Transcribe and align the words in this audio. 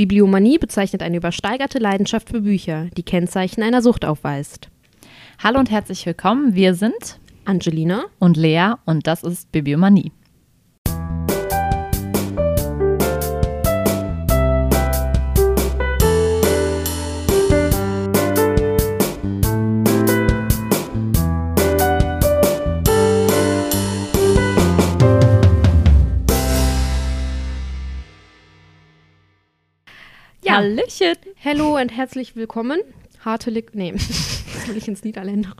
Bibliomanie 0.00 0.56
bezeichnet 0.56 1.02
eine 1.02 1.18
übersteigerte 1.18 1.78
Leidenschaft 1.78 2.30
für 2.30 2.40
Bücher, 2.40 2.86
die 2.96 3.02
Kennzeichen 3.02 3.62
einer 3.62 3.82
Sucht 3.82 4.06
aufweist. 4.06 4.70
Hallo 5.40 5.58
und 5.58 5.70
herzlich 5.70 6.06
willkommen. 6.06 6.54
Wir 6.54 6.74
sind 6.74 7.20
Angelina 7.44 8.04
und 8.18 8.38
Lea 8.38 8.76
und 8.86 9.06
das 9.06 9.22
ist 9.22 9.52
Bibliomanie. 9.52 10.10
Hallöchen. 30.90 31.16
Hallo 31.44 31.76
und 31.80 31.90
herzlich 31.96 32.34
willkommen. 32.34 32.80
Hartelijk, 33.24 33.74
nee, 33.74 33.92
das 33.92 34.66
will 34.66 34.76
ich 34.76 34.88
ins 34.88 35.04
Niederländer. 35.04 35.54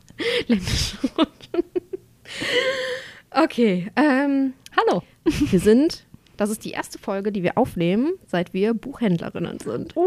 Okay, 3.30 3.90
ähm, 3.96 4.54
Hallo. 4.76 5.02
wir 5.24 5.60
sind, 5.60 6.04
das 6.36 6.50
ist 6.50 6.64
die 6.64 6.70
erste 6.72 6.98
Folge, 6.98 7.30
die 7.30 7.42
wir 7.44 7.56
aufnehmen, 7.58 8.14
seit 8.26 8.52
wir 8.54 8.74
Buchhändlerinnen 8.74 9.60
sind. 9.60 9.96
Uh. 9.96 10.02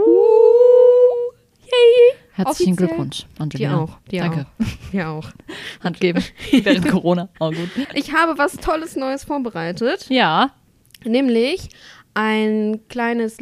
Yay! 1.61 2.17
Herzlichen 2.33 2.73
Offiziell. 2.73 2.87
Glückwunsch, 2.87 3.19
Dir 3.37 3.41
Angelina. 3.41 3.79
auch, 3.79 3.97
dir 4.11 4.21
Danke. 4.23 4.45
auch. 4.59 4.91
Dir 4.91 5.09
auch. 5.09 5.29
Hand 5.81 5.99
geben. 6.01 6.21
Während 6.51 6.89
Corona. 6.89 7.29
Auch 7.39 7.51
gut. 7.53 7.69
Ich 7.93 8.11
habe 8.13 8.37
was 8.37 8.57
Tolles 8.57 8.95
Neues 8.97 9.23
vorbereitet, 9.23 10.07
Ja. 10.09 10.51
nämlich 11.05 11.69
ein 12.13 12.81
kleines 12.89 13.37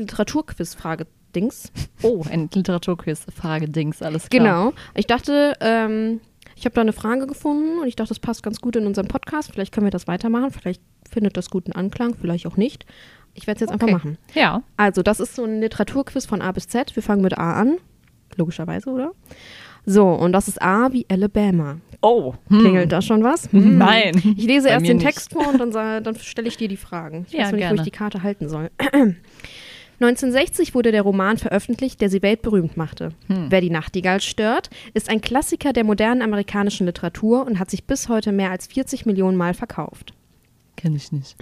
Literaturquiz-Fragedings. 1.34 1.72
Oh, 2.04 2.24
ein 2.30 2.50
Literaturquiz. 2.54 3.26
Frage 3.36 3.70
Dings, 3.70 4.02
alles 4.02 4.30
klar. 4.30 4.44
Genau. 4.44 4.74
Ich 4.96 5.08
dachte, 5.08 5.54
ähm, 5.62 6.20
ich 6.56 6.66
habe 6.66 6.76
da 6.76 6.82
eine 6.82 6.94
Frage 6.94 7.28
gefunden 7.28 7.80
und 7.80 7.88
ich 7.88 7.96
dachte, 7.96 8.10
das 8.10 8.20
passt 8.20 8.44
ganz 8.44 8.60
gut 8.62 8.76
in 8.76 8.86
unseren 8.86 9.08
Podcast. 9.08 9.52
Vielleicht 9.52 9.74
können 9.74 9.86
wir 9.88 9.92
das 9.92 10.08
weitermachen. 10.08 10.52
Vielleicht 10.52 10.82
findet 11.10 11.38
das 11.38 11.50
guten 11.50 11.72
Anklang, 11.72 12.16
vielleicht 12.20 12.46
auch 12.48 12.58
nicht. 12.58 12.86
Ich 13.34 13.48
werde 13.48 13.56
es 13.58 13.62
jetzt 13.62 13.72
einfach 13.72 13.88
Okay. 13.88 13.94
machen. 13.96 14.18
Ja. 14.34 14.62
Also, 14.78 15.02
das 15.04 15.20
ist 15.20 15.36
so 15.36 15.44
ein 15.46 15.62
Literaturquiz 15.62 16.26
von 16.26 16.42
A 16.42 16.52
bis 16.52 16.68
Z. 16.68 16.96
Wir 16.96 17.04
fangen 17.04 17.22
mit 17.22 17.38
A 17.38 17.54
an. 17.54 17.78
Logischerweise, 18.36 18.90
oder? 18.90 19.12
So, 19.86 20.08
und 20.10 20.32
das 20.34 20.48
ist 20.48 20.62
A 20.62 20.92
wie 20.94 21.06
Alabama. 21.10 21.78
Oh. 22.02 22.34
Klingelt 22.50 22.92
da 22.92 23.02
schon 23.02 23.24
was? 23.24 23.52
Hm. 23.52 23.78
Nein. 23.78 24.16
Ich 24.38 24.46
lese 24.46 24.68
Bei 24.68 24.74
erst 24.74 24.88
den 24.88 24.98
nicht. 24.98 25.06
Text 25.06 25.34
vor 25.34 25.48
und 25.48 25.58
dann, 25.60 26.04
dann 26.04 26.16
stelle 26.18 26.48
ich 26.48 26.58
dir 26.58 26.68
die 26.68 26.78
Fragen. 26.78 27.26
Ich 27.28 27.34
Ja, 27.34 27.46
weiß 27.46 27.52
nicht, 27.54 27.56
wo 27.56 27.58
gerne. 27.68 27.76
ich 27.78 27.82
die 27.84 27.92
Karte 27.92 28.22
halten 28.22 28.48
soll. 28.50 28.70
1960 30.02 30.74
wurde 30.74 30.92
der 30.92 31.04
Roman 31.04 31.38
veröffentlicht, 31.38 32.02
der 32.02 32.10
sie 32.10 32.24
weltberühmt 32.24 32.76
machte. 32.76 33.10
Hm. 33.28 33.48
Wer 33.50 33.62
die 33.62 33.70
Nachtigall 33.70 34.20
stört, 34.20 34.72
ist 34.96 35.10
ein 35.10 35.22
Klassiker 35.22 35.74
der 35.74 35.84
modernen 35.84 36.24
amerikanischen 36.24 36.88
Literatur 36.88 37.46
und 37.46 37.60
hat 37.60 37.70
sich 37.70 37.86
bis 37.86 38.10
heute 38.10 38.32
mehr 38.32 38.50
als 38.50 38.66
40 38.66 39.06
Millionen 39.06 39.38
Mal 39.38 39.54
verkauft. 39.54 40.14
Kenn 40.82 40.96
ich 40.96 41.12
nicht. 41.12 41.36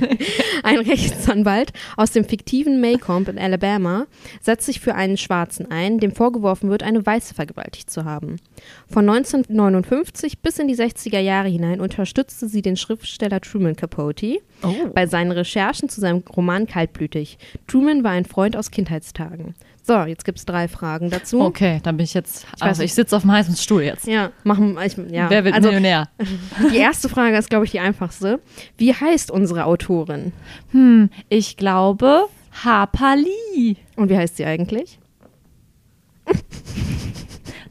Ein 0.62 0.78
Rechtsanwalt 0.80 1.72
aus 1.96 2.10
dem 2.10 2.24
fiktiven 2.24 2.78
Maycomb 2.80 3.26
in 3.28 3.38
Alabama 3.38 4.06
setzt 4.42 4.66
sich 4.66 4.80
für 4.80 4.94
einen 4.94 5.16
Schwarzen 5.16 5.70
ein, 5.70 5.98
dem 5.98 6.12
vorgeworfen 6.12 6.68
wird, 6.68 6.82
eine 6.82 7.04
Weiße 7.06 7.32
vergewaltigt 7.34 7.88
zu 7.88 8.04
haben. 8.04 8.36
Von 8.90 9.08
1959 9.08 10.40
bis 10.40 10.58
in 10.58 10.68
die 10.68 10.76
60er 10.76 11.20
Jahre 11.20 11.48
hinein 11.48 11.80
unterstützte 11.80 12.48
sie 12.48 12.60
den 12.60 12.76
Schriftsteller 12.76 13.40
Truman 13.40 13.76
Capote 13.76 14.40
Oh. 14.62 14.72
bei 14.94 15.06
seinen 15.06 15.32
Recherchen 15.32 15.88
zu 15.88 16.00
seinem 16.00 16.22
Roman 16.34 16.66
Kaltblütig. 16.66 17.38
Truman 17.66 18.04
war 18.04 18.12
ein 18.12 18.24
Freund 18.26 18.56
aus 18.56 18.70
Kindheitstagen. 18.70 19.54
So, 19.86 20.00
jetzt 20.00 20.24
gibt 20.24 20.38
es 20.38 20.44
drei 20.44 20.66
Fragen 20.66 21.10
dazu. 21.10 21.40
Okay, 21.40 21.78
dann 21.84 21.96
bin 21.96 22.02
ich 22.02 22.14
jetzt. 22.14 22.44
weiß 22.54 22.62
also 22.62 22.82
ich 22.82 22.92
sitze 22.92 23.14
auf 23.14 23.22
dem 23.22 23.30
heißen 23.30 23.54
Stuhl 23.54 23.82
jetzt. 23.82 24.08
Ja, 24.08 24.32
machen 24.42 24.76
ich, 24.84 24.96
ja. 25.12 25.30
Wer 25.30 25.44
wird 25.44 25.54
also, 25.54 25.68
Millionär? 25.68 26.08
Die 26.72 26.76
erste 26.76 27.08
Frage 27.08 27.36
ist, 27.36 27.48
glaube 27.48 27.66
ich, 27.66 27.70
die 27.70 27.78
einfachste. 27.78 28.40
Wie 28.76 28.92
heißt 28.92 29.30
unsere 29.30 29.64
Autorin? 29.64 30.32
Hm, 30.72 31.08
ich 31.28 31.56
glaube 31.56 32.24
Harper 32.64 33.14
Lee. 33.14 33.76
Und 33.94 34.10
wie 34.10 34.16
heißt 34.16 34.38
sie 34.38 34.44
eigentlich? 34.44 34.98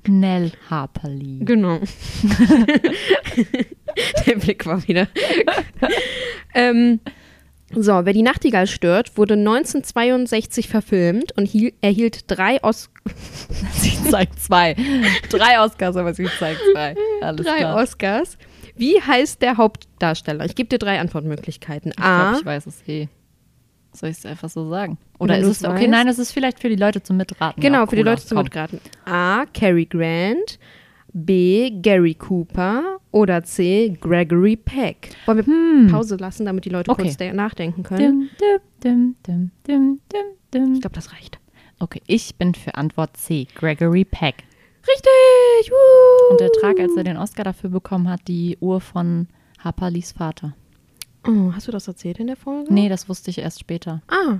Nell 0.07 0.53
Harper 0.69 1.09
Lee. 1.09 1.39
Genau. 1.43 1.79
Der 4.25 4.35
Blick 4.35 4.65
war 4.65 4.87
wieder. 4.87 5.09
ähm, 6.53 7.01
so, 7.73 8.05
wer 8.05 8.13
die 8.13 8.21
Nachtigall 8.21 8.67
stört, 8.67 9.17
wurde 9.17 9.33
1962 9.33 10.67
verfilmt 10.69 11.35
und 11.37 11.47
hiel, 11.47 11.73
erhielt 11.81 12.29
drei, 12.29 12.63
Os 12.63 12.89
Sie 13.73 14.03
zeigt 14.09 14.39
zwei. 14.39 14.75
Drei 15.29 15.59
Oscars, 15.59 15.95
aber 15.95 16.13
sie 16.13 16.27
zeigt 16.39 16.61
zwei. 16.73 16.95
Alles 17.21 17.45
drei 17.45 17.57
klar. 17.57 17.81
Oscars. 17.81 18.37
Wie 18.75 19.01
heißt 19.01 19.41
der 19.41 19.57
Hauptdarsteller? 19.57 20.45
Ich 20.45 20.55
gebe 20.55 20.69
dir 20.69 20.77
drei 20.79 20.99
Antwortmöglichkeiten. 20.99 21.91
Ich 21.97 22.03
A. 22.03 22.29
glaube, 22.29 22.39
ich 22.39 22.45
weiß 22.45 22.65
es 22.67 22.87
eh. 22.87 23.07
Soll 23.93 24.09
ich 24.09 24.17
es 24.17 24.25
einfach 24.25 24.49
so 24.49 24.69
sagen? 24.69 24.97
Oder 25.19 25.37
ist 25.39 25.47
es, 25.47 25.63
okay, 25.63 25.81
weißt. 25.81 25.89
nein, 25.89 26.07
es 26.07 26.19
ist 26.19 26.33
vielleicht 26.33 26.59
für 26.59 26.69
die 26.69 26.75
Leute 26.75 27.01
zum 27.01 27.17
Mitraten. 27.17 27.61
genau, 27.61 27.85
für 27.85 27.95
die. 27.95 28.03
Leute 28.03 28.25
zum. 28.25 28.39
Mitraten. 28.39 28.81
A. 29.05 29.45
Cary 29.53 29.85
Grant. 29.85 30.59
B. 31.13 31.71
Gary 31.81 32.13
Cooper. 32.13 32.97
Oder 33.15 33.43
C. 33.45 33.97
Gregory 34.01 34.57
Peck. 34.57 35.11
Wollen 35.25 35.37
wir 35.37 35.45
Hm. 35.45 35.87
Pause 35.89 36.17
lassen, 36.17 36.45
damit 36.45 36.65
die 36.65 36.69
Leute 36.69 36.91
Okay. 36.91 37.03
kurz 37.03 37.15
de- 37.15 37.31
nachdenken 37.31 37.81
können? 37.81 38.29
Dim, 38.41 38.59
dim, 38.83 39.15
dim, 39.25 39.51
dim, 39.65 39.99
dim, 40.11 40.27
dim, 40.53 40.73
Ich 40.73 40.81
glaube, 40.81 40.95
das 40.95 41.13
reicht. 41.13 41.39
Okay, 41.79 42.01
ich 42.07 42.35
bin 42.35 42.53
für 42.53 42.75
Antwort 42.75 43.15
C. 43.15 43.47
Gregory 43.55 44.03
Peck. 44.03 44.43
Richtig! 44.85 45.71
Woo! 45.71 46.33
Und 46.33 46.41
er 46.41 46.51
trag, 46.51 46.77
als 46.77 46.95
er 46.97 47.05
den 47.05 47.15
Oscar 47.15 47.45
dafür 47.45 47.69
bekommen 47.69 48.09
hat, 48.09 48.19
die 48.27 48.57
Uhr 48.59 48.81
von 48.81 49.27
Harper 49.59 49.89
Lees 49.91 50.11
Vater. 50.11 50.53
Oh, 51.25 51.53
hast 51.53 51.69
du 51.69 51.71
das 51.71 51.87
erzählt 51.87 52.19
in 52.19 52.27
der 52.27 52.35
Folge? 52.35 52.71
Nee, 52.73 52.89
das 52.89 53.07
wusste 53.07 53.31
ich 53.31 53.37
erst 53.37 53.61
später. 53.61 54.01
Ah, 54.09 54.39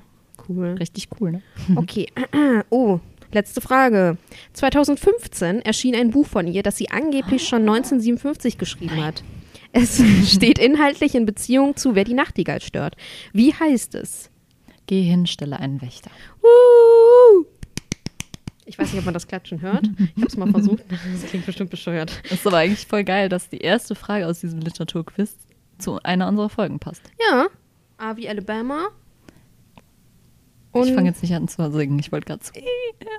cool. 0.49 0.75
Richtig 0.79 1.07
cool, 1.19 1.31
ne? 1.31 1.41
Okay. 1.77 2.07
Oh, 2.69 2.99
letzte 3.35 3.61
Frage. 3.61 4.17
2015 4.53 5.61
erschien 5.61 5.95
ein 5.95 6.09
Buch 6.09 6.25
von 6.25 6.47
ihr, 6.47 6.63
das 6.63 6.77
sie 6.77 6.89
angeblich 6.89 7.47
schon 7.47 7.61
1957 7.61 8.57
geschrieben 8.57 9.03
hat. 9.03 9.23
Es 9.71 10.01
steht 10.33 10.57
inhaltlich 10.57 11.13
in 11.13 11.25
Beziehung 11.25 11.75
zu 11.75 11.95
Wer 11.95 12.05
die 12.05 12.13
Nachtigall 12.13 12.61
stört. 12.61 12.95
Wie 13.33 13.53
heißt 13.53 13.93
es? 13.95 14.31
Geh 14.87 15.03
hin, 15.03 15.27
stelle 15.27 15.59
einen 15.59 15.81
Wächter. 15.81 16.09
Woo! 16.41 17.45
Ich 18.65 18.79
weiß 18.79 18.91
nicht, 18.91 18.99
ob 18.99 19.05
man 19.05 19.13
das 19.13 19.27
Klatschen 19.27 19.61
hört. 19.61 19.87
Ich 19.97 20.15
habe 20.15 20.27
es 20.27 20.37
mal 20.37 20.49
versucht. 20.49 20.83
Das 20.89 21.29
klingt 21.29 21.45
bestimmt 21.45 21.69
bescheuert. 21.69 22.19
Das 22.23 22.39
ist 22.39 22.47
aber 22.47 22.57
eigentlich 22.57 22.87
voll 22.87 23.03
geil, 23.03 23.29
dass 23.29 23.49
die 23.49 23.59
erste 23.59 23.93
Frage 23.93 24.25
aus 24.25 24.39
diesem 24.39 24.59
Literaturquiz 24.59 25.35
zu 25.77 26.01
einer 26.03 26.27
unserer 26.27 26.49
Folgen 26.49 26.79
passt. 26.79 27.03
Ja. 27.29 27.47
A 27.97 28.17
wie 28.17 28.27
Alabama. 28.27 28.89
Und 30.81 30.87
ich 30.87 30.93
fange 30.93 31.07
jetzt 31.09 31.21
nicht 31.21 31.33
an 31.33 31.47
zu 31.47 31.71
singen. 31.71 31.97
Ich 31.99 32.11
wollte 32.11 32.25
gerade 32.27 32.41
zu. 32.41 32.51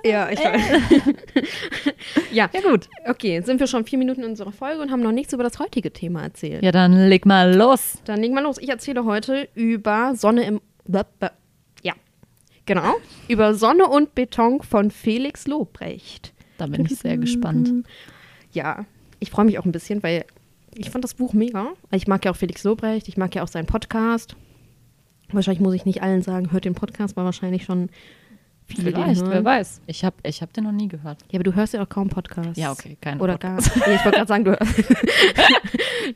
Ja, 0.03 0.29
ich 0.29 0.39
weiß. 0.39 0.61
ja, 2.31 2.49
Ja, 2.53 2.61
gut. 2.61 2.87
okay, 3.09 3.41
sind 3.41 3.59
wir 3.59 3.67
schon 3.67 3.85
vier 3.85 3.97
Minuten 3.97 4.21
in 4.23 4.29
unserer 4.29 4.51
Folge 4.51 4.81
und 4.81 4.91
haben 4.91 5.01
noch 5.01 5.11
nichts 5.11 5.33
über 5.33 5.43
das 5.43 5.57
heutige 5.59 5.91
Thema 5.91 6.23
erzählt. 6.23 6.63
Ja, 6.63 6.71
dann 6.71 7.07
leg 7.09 7.25
mal 7.25 7.55
los. 7.55 7.97
Dann 8.05 8.21
legen 8.21 8.35
wir 8.35 8.41
los. 8.43 8.57
Ich 8.59 8.69
erzähle 8.69 9.05
heute 9.05 9.47
über 9.55 10.13
Sonne 10.15 10.45
im. 10.45 10.61
Ja, 11.83 11.93
genau. 12.65 12.95
Über 13.27 13.53
Sonne 13.55 13.87
und 13.87 14.13
Beton 14.15 14.61
von 14.61 14.91
Felix 14.91 15.47
Lobrecht. 15.47 16.33
Da 16.57 16.67
bin 16.67 16.85
ich 16.85 16.95
sehr 16.97 17.17
gespannt. 17.17 17.71
Ja, 18.51 18.85
ich 19.19 19.31
freue 19.31 19.45
mich 19.45 19.59
auch 19.59 19.65
ein 19.65 19.71
bisschen, 19.71 20.01
weil 20.03 20.25
ich 20.75 20.89
fand 20.89 21.03
das 21.03 21.15
Buch 21.15 21.33
mega. 21.33 21.73
Ich 21.91 22.07
mag 22.07 22.23
ja 22.23 22.31
auch 22.31 22.35
Felix 22.35 22.63
Lobrecht, 22.63 23.07
ich 23.07 23.17
mag 23.17 23.33
ja 23.35 23.43
auch 23.43 23.47
seinen 23.47 23.65
Podcast. 23.67 24.35
Wahrscheinlich 25.31 25.61
muss 25.61 25.73
ich 25.73 25.85
nicht 25.85 26.01
allen 26.01 26.21
sagen, 26.21 26.51
hört 26.51 26.65
den 26.65 26.75
Podcast, 26.75 27.17
weil 27.17 27.25
wahrscheinlich 27.25 27.65
schon 27.65 27.89
viele 28.65 28.91
den 28.91 29.03
Vielleicht, 29.03 29.21
hören. 29.21 29.31
wer 29.31 29.45
weiß. 29.45 29.81
Ich 29.87 30.03
habe 30.03 30.15
ich 30.23 30.41
hab 30.41 30.53
den 30.53 30.65
noch 30.65 30.71
nie 30.71 30.87
gehört. 30.87 31.19
Ja, 31.31 31.37
aber 31.37 31.43
du 31.43 31.55
hörst 31.55 31.73
ja 31.73 31.81
auch 31.81 31.89
kaum 31.89 32.09
Podcasts. 32.09 32.57
Ja, 32.57 32.71
okay, 32.71 32.97
keine 32.99 33.21
Oder 33.21 33.37
gar. 33.37 33.59
Ja, 33.59 33.67
ich 33.75 34.05
wollte 34.05 34.17
gerade 34.17 34.27
sagen, 34.27 34.45
du 34.45 34.51
hörst, 34.51 34.83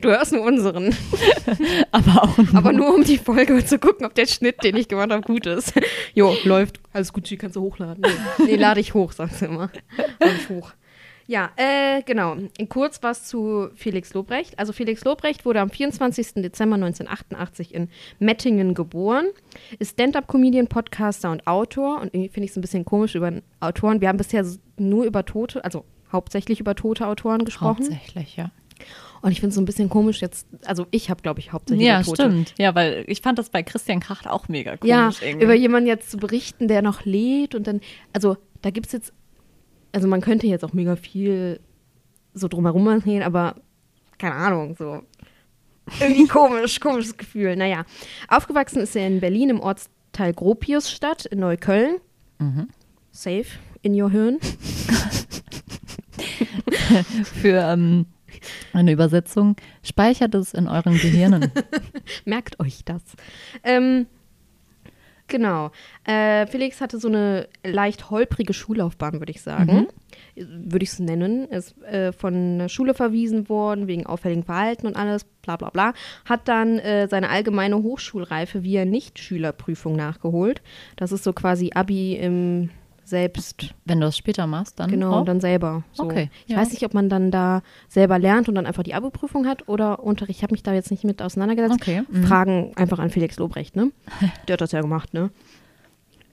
du 0.00 0.08
hörst 0.08 0.32
nur 0.32 0.42
unseren. 0.42 0.94
Aber 1.92 2.22
auch 2.22 2.38
nur. 2.38 2.54
Aber 2.54 2.72
nur 2.72 2.94
um 2.94 3.04
die 3.04 3.18
Folge 3.18 3.64
zu 3.64 3.78
gucken, 3.78 4.06
ob 4.06 4.14
der 4.14 4.26
Schnitt, 4.26 4.62
den 4.64 4.76
ich 4.76 4.88
gemacht 4.88 5.10
habe, 5.10 5.22
gut 5.22 5.46
ist. 5.46 5.74
Jo, 6.14 6.34
läuft. 6.44 6.80
Alles 6.92 7.12
gut, 7.12 7.32
kannst 7.38 7.56
du 7.56 7.62
hochladen. 7.62 8.02
Nee, 8.38 8.44
nee 8.46 8.56
lade 8.56 8.80
ich 8.80 8.94
hoch, 8.94 9.12
sagst 9.12 9.42
du 9.42 9.46
immer. 9.46 9.70
Lade 10.20 10.34
ich 10.38 10.48
hoch. 10.48 10.72
Ja, 11.26 11.50
äh, 11.56 12.02
genau. 12.02 12.36
Kurz 12.68 13.02
was 13.02 13.26
zu 13.26 13.68
Felix 13.74 14.12
Lobrecht. 14.14 14.58
Also 14.58 14.72
Felix 14.72 15.04
Lobrecht 15.04 15.44
wurde 15.44 15.60
am 15.60 15.70
24. 15.70 16.34
Dezember 16.42 16.74
1988 16.74 17.74
in 17.74 17.88
Mettingen 18.18 18.74
geboren, 18.74 19.26
ist 19.78 19.92
Stand-up-Comedian, 19.92 20.66
Podcaster 20.68 21.30
und 21.30 21.46
Autor. 21.46 22.00
Und 22.00 22.08
irgendwie 22.14 22.28
finde 22.28 22.44
ich 22.46 22.50
es 22.50 22.56
ein 22.56 22.62
bisschen 22.62 22.84
komisch 22.84 23.14
über 23.14 23.32
Autoren. 23.60 24.00
Wir 24.00 24.08
haben 24.08 24.18
bisher 24.18 24.44
nur 24.78 25.04
über 25.04 25.24
Tote, 25.24 25.64
also 25.64 25.84
hauptsächlich 26.12 26.60
über 26.60 26.74
tote 26.74 27.06
Autoren 27.06 27.44
gesprochen. 27.44 27.84
Hauptsächlich, 27.84 28.36
ja. 28.36 28.50
Und 29.22 29.30
ich 29.30 29.38
finde 29.38 29.50
es 29.50 29.54
so 29.54 29.60
ein 29.60 29.64
bisschen 29.64 29.88
komisch 29.88 30.20
jetzt, 30.20 30.48
also 30.66 30.86
ich 30.90 31.08
habe, 31.08 31.22
glaube 31.22 31.38
ich, 31.38 31.52
hauptsächlich 31.52 31.86
Ja, 31.86 32.02
Tote. 32.02 32.24
stimmt. 32.24 32.54
Ja, 32.58 32.74
weil 32.74 33.04
ich 33.06 33.20
fand 33.20 33.38
das 33.38 33.50
bei 33.50 33.62
Christian 33.62 34.00
Kracht 34.00 34.26
auch 34.26 34.48
mega 34.48 34.76
komisch. 34.76 34.90
Ja, 34.90 35.12
irgendwie. 35.20 35.44
über 35.44 35.54
jemanden 35.54 35.86
jetzt 35.86 36.10
zu 36.10 36.16
berichten, 36.16 36.66
der 36.66 36.82
noch 36.82 37.04
lebt 37.04 37.54
und 37.54 37.68
dann, 37.68 37.80
also 38.12 38.36
da 38.62 38.70
gibt 38.70 38.86
es 38.86 38.92
jetzt, 38.92 39.12
also 39.92 40.08
man 40.08 40.20
könnte 40.20 40.46
jetzt 40.46 40.64
auch 40.64 40.72
mega 40.72 40.96
viel 40.96 41.60
so 42.34 42.48
drumherum 42.48 42.86
erzählen, 42.88 43.22
aber 43.22 43.56
keine 44.18 44.34
Ahnung, 44.34 44.74
so 44.76 45.02
irgendwie 46.00 46.26
komisch, 46.28 46.80
komisches 46.80 47.16
Gefühl. 47.16 47.56
Naja, 47.56 47.84
aufgewachsen 48.28 48.80
ist 48.80 48.96
er 48.96 49.06
in 49.06 49.20
Berlin 49.20 49.50
im 49.50 49.60
Ortsteil 49.60 50.32
Gropiusstadt 50.32 51.26
in 51.26 51.40
Neukölln. 51.40 51.98
Mhm. 52.38 52.68
Safe 53.10 53.46
in 53.82 54.00
your 54.00 54.10
Hirn. 54.10 54.38
Für 57.24 57.58
ähm, 57.72 58.06
eine 58.72 58.92
Übersetzung, 58.92 59.56
speichert 59.82 60.34
es 60.34 60.54
in 60.54 60.68
euren 60.68 60.98
Gehirnen. 60.98 61.50
Merkt 62.24 62.60
euch 62.60 62.84
das. 62.84 63.02
Ähm, 63.62 64.06
genau. 65.32 65.72
Äh, 66.04 66.46
Felix 66.46 66.80
hatte 66.80 67.00
so 67.00 67.08
eine 67.08 67.48
leicht 67.64 68.10
holprige 68.10 68.52
Schullaufbahn, 68.52 69.14
würde 69.14 69.32
ich 69.32 69.42
sagen. 69.42 69.88
Würde 70.36 70.84
ich 70.84 70.90
es 70.90 71.00
nennen. 71.00 71.48
Ist 71.48 71.76
äh, 71.82 72.12
von 72.12 72.60
der 72.60 72.68
Schule 72.68 72.94
verwiesen 72.94 73.48
worden, 73.48 73.88
wegen 73.88 74.06
auffälligem 74.06 74.44
Verhalten 74.44 74.86
und 74.86 74.94
alles, 74.94 75.24
bla 75.24 75.56
bla 75.56 75.70
bla. 75.70 75.94
Hat 76.24 76.46
dann 76.46 76.78
äh, 76.78 77.08
seine 77.08 77.30
allgemeine 77.30 77.82
Hochschulreife 77.82 78.62
via 78.62 78.84
Nichtschülerprüfung 78.84 79.96
nachgeholt. 79.96 80.62
Das 80.94 81.10
ist 81.10 81.24
so 81.24 81.32
quasi 81.32 81.72
Abi 81.74 82.14
im 82.14 82.70
Selbst. 83.04 83.74
Wenn 83.84 84.00
du 84.00 84.06
das 84.06 84.16
später 84.16 84.46
machst, 84.46 84.78
dann 84.80 84.90
Genau, 84.90 85.12
auch? 85.20 85.24
dann 85.24 85.40
selber. 85.40 85.82
So. 85.92 86.04
Okay, 86.04 86.30
Ich 86.46 86.52
ja. 86.52 86.58
weiß 86.58 86.70
nicht, 86.70 86.84
ob 86.84 86.94
man 86.94 87.08
dann 87.08 87.30
da 87.30 87.62
selber 87.88 88.18
lernt 88.18 88.48
und 88.48 88.54
dann 88.54 88.66
einfach 88.66 88.82
die 88.84 88.94
Abi-Prüfung 88.94 89.46
hat 89.46 89.68
oder 89.68 90.02
Unterricht. 90.02 90.38
Ich 90.38 90.42
habe 90.42 90.52
mich 90.52 90.62
da 90.62 90.72
jetzt 90.72 90.90
nicht 90.90 91.04
mit 91.04 91.20
auseinandergesetzt. 91.20 91.74
Okay, 91.74 92.02
mhm. 92.08 92.24
Fragen 92.24 92.72
einfach 92.76 92.98
an 92.98 93.10
Felix 93.10 93.36
Lobrecht, 93.38 93.76
ne? 93.76 93.90
Der 94.48 94.54
hat 94.54 94.60
das 94.60 94.72
ja 94.72 94.80
gemacht, 94.80 95.12
ne? 95.14 95.30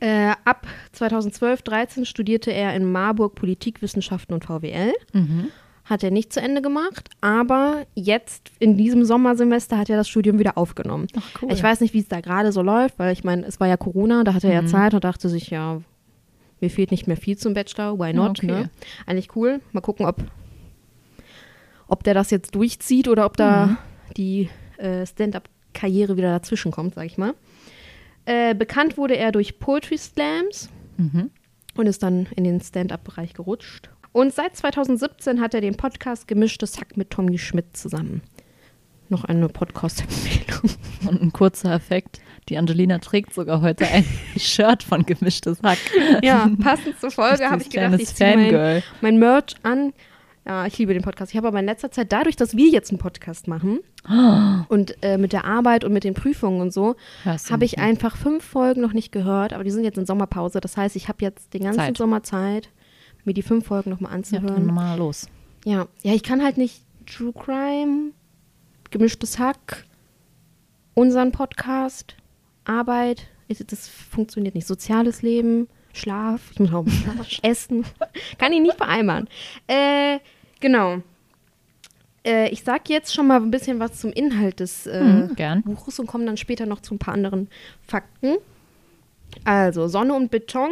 Äh, 0.02 0.32
ab 0.46 0.66
2012, 0.94 1.62
13 1.62 2.06
studierte 2.06 2.52
er 2.52 2.74
in 2.74 2.90
Marburg 2.90 3.36
Politikwissenschaften 3.36 4.34
und 4.34 4.46
VWL. 4.46 4.94
Mhm. 5.14 5.48
Hat 5.84 6.04
er 6.04 6.12
nicht 6.12 6.32
zu 6.32 6.40
Ende 6.40 6.62
gemacht, 6.62 7.10
aber 7.20 7.86
jetzt 7.96 8.52
in 8.60 8.78
diesem 8.78 9.04
Sommersemester 9.04 9.78
hat 9.78 9.90
er 9.90 9.98
das 9.98 10.08
Studium 10.08 10.38
wieder 10.40 10.56
aufgenommen. 10.58 11.08
Ach, 11.18 11.42
cool. 11.42 11.52
Ich 11.52 11.64
weiß 11.64 11.82
nicht, 11.82 11.94
wie 11.96 12.00
es 12.00 12.08
da 12.08 12.22
gerade 12.22 12.52
so 12.52 12.62
läuft, 12.62 13.00
weil 13.00 13.12
ich 13.12 13.24
meine, 13.24 13.46
es 13.46 13.60
war 13.60 13.68
ja 13.68 13.76
Corona, 13.76 14.24
da 14.24 14.36
hatte 14.36 14.48
er 14.48 14.54
ja 14.54 14.62
Mhm. 14.62 14.68
Zeit 14.68 14.94
und 14.94 15.04
dachte 15.04 15.28
sich, 15.30 15.50
ja, 15.50 15.82
mir 16.62 16.70
fehlt 16.70 16.92
nicht 16.92 17.08
mehr 17.08 17.18
viel 17.18 17.38
zum 17.38 17.54
Bachelor, 17.54 17.98
why 18.00 18.14
not? 18.14 18.40
okay. 18.40 18.48
Ne? 18.48 18.70
Eigentlich 19.06 19.36
cool. 19.36 19.62
Mal 19.72 19.82
gucken, 19.82 20.06
ob, 20.06 20.18
ob 21.88 22.04
der 22.04 22.14
das 22.14 22.32
jetzt 22.32 22.56
durchzieht 22.56 23.08
oder 23.08 23.26
ob 23.26 23.38
da 23.38 23.66
Mhm. 23.68 23.78
die 24.18 24.50
äh, 24.78 25.06
Stand-up-Karriere 25.06 26.18
wieder 26.18 26.32
dazwischen 26.32 26.72
kommt, 26.72 26.96
sag 26.96 27.06
ich 27.06 27.18
mal. 27.18 27.34
Äh, 28.26 28.54
bekannt 28.56 28.98
wurde 28.98 29.18
er 29.18 29.32
durch 29.32 29.60
Poetry 29.60 29.98
Slams 29.98 30.70
Mhm. 30.98 31.32
und 31.76 31.88
ist 31.88 32.04
dann 32.04 32.28
in 32.36 32.44
den 32.44 32.62
Stand-up-Bereich 32.62 33.34
gerutscht. 33.34 33.90
Und 34.12 34.34
seit 34.34 34.56
2017 34.56 35.40
hat 35.40 35.54
er 35.54 35.62
den 35.62 35.76
Podcast 35.76 36.28
Gemischtes 36.28 36.80
Hack 36.80 36.98
mit 36.98 37.10
Tommy 37.12 37.38
Schmidt 37.38 37.78
zusammen. 37.78 38.22
Noch 39.10 39.24
eine 39.26 39.50
Podcast-Empfehlung. 39.50 40.70
Und 41.08 41.22
ein 41.22 41.34
kurzer 41.34 41.74
Effekt. 41.74 42.20
Die 42.48 42.58
Angelina 42.58 43.00
trägt 43.00 43.34
sogar 43.34 43.62
heute 43.62 43.88
ein 43.88 44.06
Shirt 44.38 44.84
von 44.84 45.06
gemischtes 45.06 45.60
Hack. 45.64 45.80
Ja, 46.22 46.50
passend 46.62 47.00
zur 47.00 47.12
Folge 47.12 47.50
habe 47.50 47.62
ich 47.62 47.70
gedacht, 47.70 48.00
ich 48.00 48.14
ziehe 48.14 48.38
mein, 48.38 48.84
mein 49.02 49.18
Merch 49.20 49.56
an. 49.64 49.94
Ja, 50.46 50.66
ich 50.66 50.78
liebe 50.78 50.94
den 50.94 51.04
Podcast. 51.04 51.32
Ich 51.32 51.38
habe 51.38 51.48
aber 51.48 51.60
in 51.60 51.66
letzter 51.66 51.92
Zeit, 51.92 52.12
dadurch, 52.12 52.36
dass 52.36 52.56
wir 52.56 52.68
jetzt 52.70 52.90
einen 52.92 52.98
Podcast 53.00 53.48
machen 53.48 53.80
und 54.70 54.96
äh, 55.04 55.18
mit 55.18 55.34
der 55.34 55.46
Arbeit 55.46 55.84
und 55.84 55.94
mit 55.94 56.04
den 56.04 56.14
Prüfungen 56.14 56.62
und 56.62 56.74
so, 56.74 56.96
habe 57.26 57.66
ich 57.66 57.78
einfach 57.80 58.16
fünf 58.16 58.44
Folgen 58.44 58.82
noch 58.82 58.94
nicht 58.94 59.12
gehört, 59.12 59.54
aber 59.54 59.64
die 59.64 59.72
sind 59.72 59.84
jetzt 59.84 59.98
in 59.98 60.06
Sommerpause. 60.06 60.60
Das 60.60 60.78
heißt, 60.78 60.96
ich 60.96 61.08
habe 61.08 61.18
jetzt 61.22 61.54
den 61.54 61.64
ganzen 61.64 61.80
Zeit. 61.80 61.98
Sommer 61.98 62.24
Zeit, 62.24 62.70
mir 63.26 63.34
die 63.34 63.42
fünf 63.44 63.68
Folgen 63.68 63.90
nochmal 63.90 64.12
Ja, 64.12 64.18
anzuhören. 64.18 64.68
dann 64.68 64.74
mal 64.74 64.98
los. 64.98 65.28
Ja, 65.66 65.88
ja, 66.04 66.14
ich 66.14 66.24
kann 66.24 66.44
halt 66.44 66.58
nicht 66.58 66.82
True 67.06 67.34
Crime, 67.34 68.12
gemischtes 68.92 69.40
Hack, 69.40 69.86
unseren 70.94 71.32
Podcast, 71.32 72.16
Arbeit, 72.66 73.28
das 73.48 73.88
funktioniert 73.88 74.56
nicht. 74.56 74.68
Soziales 74.68 75.22
Leben, 75.22 75.68
Schlaf, 75.94 76.52
ich 76.52 76.60
muss 76.60 76.74
auch 76.74 76.86
essen, 77.44 77.86
kann 78.38 78.54
ich 78.54 78.62
nicht 78.62 78.76
vereinbaren. 78.78 79.28
Äh, 79.68 80.20
genau. 80.60 81.02
Äh, 82.24 82.50
ich 82.50 82.64
sag 82.64 82.90
jetzt 82.90 83.14
schon 83.14 83.28
mal 83.28 83.42
ein 83.42 83.52
bisschen 83.52 83.80
was 83.80 84.00
zum 84.00 84.12
Inhalt 84.12 84.60
des 84.60 84.86
äh, 84.86 85.28
gern. 85.36 85.64
Buches 85.64 86.00
und 86.00 86.08
komme 86.08 86.26
dann 86.26 86.38
später 86.38 86.66
noch 86.66 86.82
zu 86.82 86.96
ein 86.96 87.00
paar 87.00 87.14
anderen 87.14 87.50
Fakten. 87.82 88.38
Also, 89.44 89.88
Sonne 89.88 90.14
und 90.14 90.32
Beton 90.32 90.72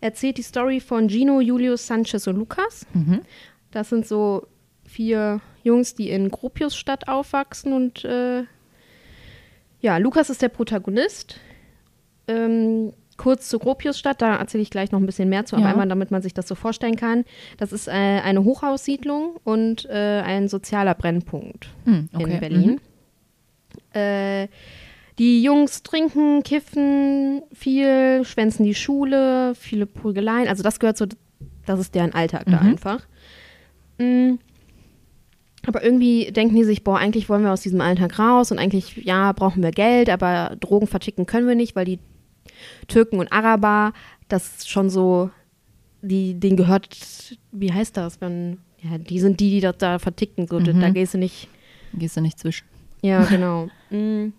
erzählt 0.00 0.38
die 0.38 0.42
Story 0.42 0.80
von 0.80 1.08
Gino, 1.08 1.40
Julius, 1.40 1.86
Sanchez 1.86 2.26
und 2.26 2.36
Lukas. 2.36 2.86
Mhm. 2.94 3.20
Das 3.70 3.90
sind 3.90 4.06
so 4.06 4.46
vier 4.86 5.40
Jungs, 5.68 5.94
die 5.94 6.10
in 6.10 6.30
Gropiusstadt 6.30 7.08
aufwachsen 7.08 7.72
und 7.72 8.04
äh, 8.04 8.42
ja, 9.80 9.96
Lukas 9.98 10.28
ist 10.30 10.42
der 10.42 10.48
Protagonist. 10.48 11.38
Ähm, 12.26 12.92
kurz 13.16 13.48
zu 13.48 13.58
Gropiusstadt, 13.58 14.20
da 14.22 14.36
erzähle 14.36 14.62
ich 14.62 14.70
gleich 14.70 14.90
noch 14.92 15.00
ein 15.00 15.06
bisschen 15.06 15.28
mehr 15.28 15.44
zu, 15.44 15.56
aber 15.56 15.64
Ja. 15.66 15.70
einmal, 15.70 15.88
damit 15.88 16.10
man 16.10 16.20
sich 16.22 16.34
das 16.34 16.46
so 16.48 16.54
vorstellen 16.54 16.96
kann. 16.96 17.24
Das 17.58 17.72
ist 17.72 17.88
äh, 17.88 17.92
eine 17.92 18.44
Hochhaussiedlung 18.44 19.36
und 19.44 19.86
äh, 19.86 20.20
ein 20.24 20.48
sozialer 20.48 20.94
Brennpunkt 20.94 21.68
Hm, 21.84 22.08
okay. 22.12 22.34
in 22.34 22.40
Berlin. 22.40 22.80
Äh, 23.92 24.48
die 25.18 25.42
Jungs 25.42 25.82
trinken, 25.82 26.42
kiffen 26.44 27.42
viel, 27.52 28.24
schwänzen 28.24 28.64
die 28.64 28.74
Schule, 28.74 29.54
viele 29.56 29.86
Prügeleien. 29.86 30.46
Also 30.48 30.62
das 30.62 30.78
gehört 30.78 30.96
so, 30.96 31.06
das 31.66 31.80
ist 31.80 31.94
deren 31.94 32.14
Alltag 32.14 32.44
da 32.46 32.60
Mhm. 32.62 32.68
einfach. 32.68 33.00
Mm. 33.98 34.34
Aber 35.66 35.82
irgendwie 35.82 36.30
denken 36.32 36.54
die 36.56 36.64
sich, 36.64 36.84
boah, 36.84 36.98
eigentlich 36.98 37.28
wollen 37.28 37.42
wir 37.42 37.52
aus 37.52 37.62
diesem 37.62 37.80
Alltag 37.80 38.18
raus 38.18 38.52
und 38.52 38.58
eigentlich, 38.58 38.96
ja, 39.04 39.32
brauchen 39.32 39.62
wir 39.62 39.70
Geld, 39.72 40.08
aber 40.08 40.56
Drogen 40.60 40.86
verticken 40.86 41.26
können 41.26 41.48
wir 41.48 41.54
nicht, 41.56 41.74
weil 41.76 41.84
die 41.84 41.98
Türken 42.86 43.18
und 43.18 43.32
Araber, 43.32 43.92
das 44.28 44.66
schon 44.68 44.88
so, 44.90 45.30
die, 46.00 46.34
denen 46.38 46.56
gehört, 46.56 47.36
wie 47.52 47.72
heißt 47.72 47.96
das, 47.96 48.20
wenn, 48.20 48.58
ja, 48.82 48.98
die 48.98 49.18
sind 49.20 49.40
die, 49.40 49.50
die 49.50 49.60
das 49.60 49.76
da 49.78 49.98
verticken, 49.98 50.46
so, 50.46 50.60
da- 50.60 50.72
Mhm. 50.72 50.80
da 50.80 50.90
gehst 50.90 51.14
du 51.14 51.18
nicht 51.18 51.48
Gehst 51.94 52.16
du 52.16 52.20
nicht 52.20 52.38
zwischen. 52.38 52.66
ja, 53.02 53.24
genau. 53.30 53.68
Mm. 53.90 54.32